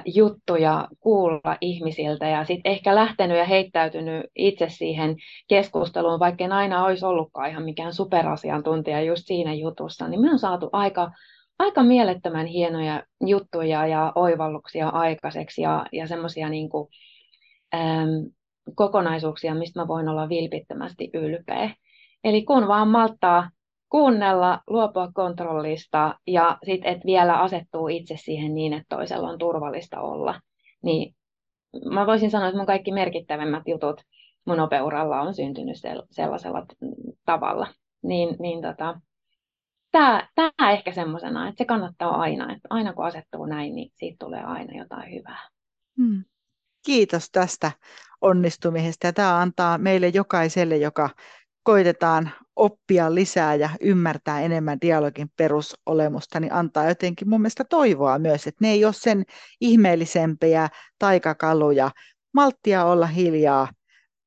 juttuja 0.05 0.89
kuulla 1.01 1.57
ihmisiltä 1.61 2.29
ja 2.29 2.45
sitten 2.45 2.73
ehkä 2.73 2.95
lähtenyt 2.95 3.39
ja 3.39 3.45
heittäytynyt 3.45 4.27
itse 4.37 4.69
siihen 4.69 5.17
keskusteluun, 5.49 6.21
vaikka 6.21 6.45
en 6.45 6.53
aina 6.53 6.85
olisi 6.85 7.07
ollutkaan 7.07 7.51
ihan 7.51 7.65
mikään 7.65 7.93
superasiantuntija 7.93 9.03
just 9.03 9.23
siinä 9.27 9.55
jutussa, 9.55 10.09
niin 10.09 10.21
me 10.21 10.31
on 10.31 10.39
saatu 10.39 10.69
aika, 10.73 11.11
aika 11.59 11.83
mielettömän 11.83 12.47
hienoja 12.47 13.03
juttuja 13.27 13.87
ja 13.87 14.13
oivalluksia 14.15 14.89
aikaiseksi 14.89 15.63
ja, 15.63 15.87
ja 15.93 16.07
semmoisia 16.07 16.49
niin 16.49 16.71
kokonaisuuksia, 18.75 19.55
mistä 19.55 19.81
mä 19.81 19.89
voin 19.89 20.09
olla 20.09 20.29
vilpittömästi 20.29 21.11
ylpeä. 21.15 21.75
Eli 22.25 22.43
kun 22.43 22.69
vaan 22.69 22.89
malttaa 22.89 23.51
kuunnella, 23.91 24.61
luopua 24.67 25.11
kontrollista 25.15 26.19
ja 26.27 26.59
sitten, 26.67 26.93
että 26.93 27.07
vielä 27.07 27.41
asettuu 27.41 27.89
itse 27.89 28.17
siihen 28.17 28.55
niin, 28.55 28.73
että 28.73 28.97
toisella 28.97 29.29
on 29.29 29.39
turvallista 29.39 30.01
olla, 30.01 30.41
niin 30.83 31.15
mä 31.85 32.07
voisin 32.07 32.31
sanoa, 32.31 32.49
että 32.49 32.57
mun 32.59 32.67
kaikki 32.67 32.93
merkittävimmät 32.93 33.63
jutut 33.67 34.01
mun 34.45 34.61
opeuralla 34.61 35.21
on 35.21 35.35
syntynyt 35.35 35.77
sellaisella 36.11 36.67
tavalla. 37.25 37.67
Niin, 38.03 38.37
niin 38.39 38.63
tota, 38.63 39.01
tämä, 39.93 40.73
ehkä 40.73 40.93
semmoisena, 40.93 41.49
että 41.49 41.59
se 41.59 41.65
kannattaa 41.65 42.21
aina, 42.21 42.53
että 42.53 42.69
aina 42.71 42.93
kun 42.93 43.05
asettuu 43.05 43.47
näin, 43.47 43.75
niin 43.75 43.93
siitä 43.97 44.17
tulee 44.19 44.43
aina 44.43 44.79
jotain 44.79 45.15
hyvää. 45.15 45.49
Hmm. 45.97 46.25
Kiitos 46.87 47.31
tästä 47.31 47.73
onnistumisesta. 48.21 49.13
Tämä 49.13 49.39
antaa 49.39 49.79
meille 49.79 50.09
jokaiselle, 50.09 50.77
joka 50.77 51.11
koitetaan 51.63 52.31
oppia 52.57 53.15
lisää 53.15 53.55
ja 53.55 53.71
ymmärtää 53.81 54.41
enemmän 54.41 54.79
dialogin 54.81 55.29
perusolemusta, 55.37 56.41
niin 56.41 56.53
antaa 56.53 56.89
jotenkin 56.89 57.29
mun 57.29 57.41
mielestä 57.41 57.65
toivoa 57.65 58.19
myös, 58.19 58.47
että 58.47 58.65
ne 58.65 58.71
ei 58.71 58.85
ole 58.85 58.93
sen 58.93 59.25
ihmeellisempiä 59.61 60.69
taikakaluja. 60.99 61.91
Malttia 62.35 62.85
olla 62.85 63.07
hiljaa, 63.07 63.69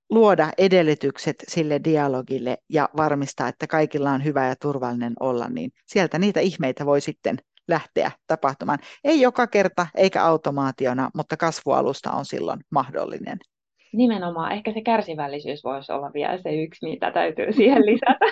luoda 0.10 0.52
edellytykset 0.58 1.36
sille 1.48 1.82
dialogille 1.84 2.58
ja 2.70 2.90
varmistaa, 2.98 3.48
että 3.48 3.68
kaikilla 3.68 4.12
on 4.12 4.24
hyvä 4.24 4.48
ja 4.48 4.56
turvallinen 4.56 5.14
olla, 5.20 5.50
niin 5.50 5.72
sieltä 5.86 6.20
niitä 6.20 6.40
ihmeitä 6.40 6.86
voi 6.86 7.02
sitten 7.02 7.38
lähteä 7.68 8.12
tapahtumaan. 8.28 8.80
Ei 9.04 9.22
joka 9.22 9.48
kerta 9.48 9.88
eikä 9.96 10.24
automaationa, 10.24 11.10
mutta 11.16 11.38
kasvualusta 11.38 12.12
on 12.12 12.26
silloin 12.26 12.60
mahdollinen. 12.70 13.38
Nimenomaan. 13.94 14.52
Ehkä 14.52 14.74
se 14.74 14.82
kärsivällisyys 14.82 15.64
voisi 15.64 15.92
olla 15.92 16.14
vielä 16.14 16.38
se 16.38 16.64
yksi, 16.64 16.90
mitä 16.90 17.12
täytyy 17.12 17.54
siihen 17.54 17.86
lisätä. 17.92 18.26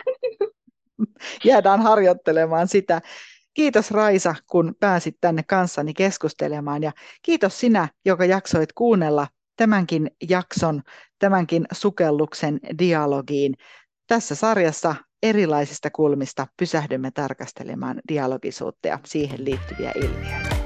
Jäädään 1.45 1.82
harjoittelemaan 1.82 2.67
sitä. 2.67 3.02
Kiitos 3.54 3.91
Raisa, 3.91 4.36
kun 4.52 4.76
pääsit 4.80 5.17
tänne 5.21 5.43
kanssani 5.47 5.93
keskustelemaan 5.93 6.84
ja 6.84 6.91
kiitos 7.21 7.60
sinä, 7.60 7.88
joka 8.06 8.26
jaksoit 8.26 8.74
kuunnella 8.74 9.28
tämänkin 9.58 10.12
jakson, 10.30 10.82
tämänkin 11.19 11.65
sukelluksen 11.71 12.60
dialogiin. 12.80 13.54
Tässä 14.08 14.36
sarjassa 14.36 14.95
erilaisista 15.24 15.89
kulmista 15.89 16.47
pysähdymme 16.58 17.12
tarkastelemaan 17.12 18.02
dialogisuutta 18.08 18.88
ja 18.88 19.00
siihen 19.06 19.45
liittyviä 19.45 19.91
ilmiöitä. 19.95 20.61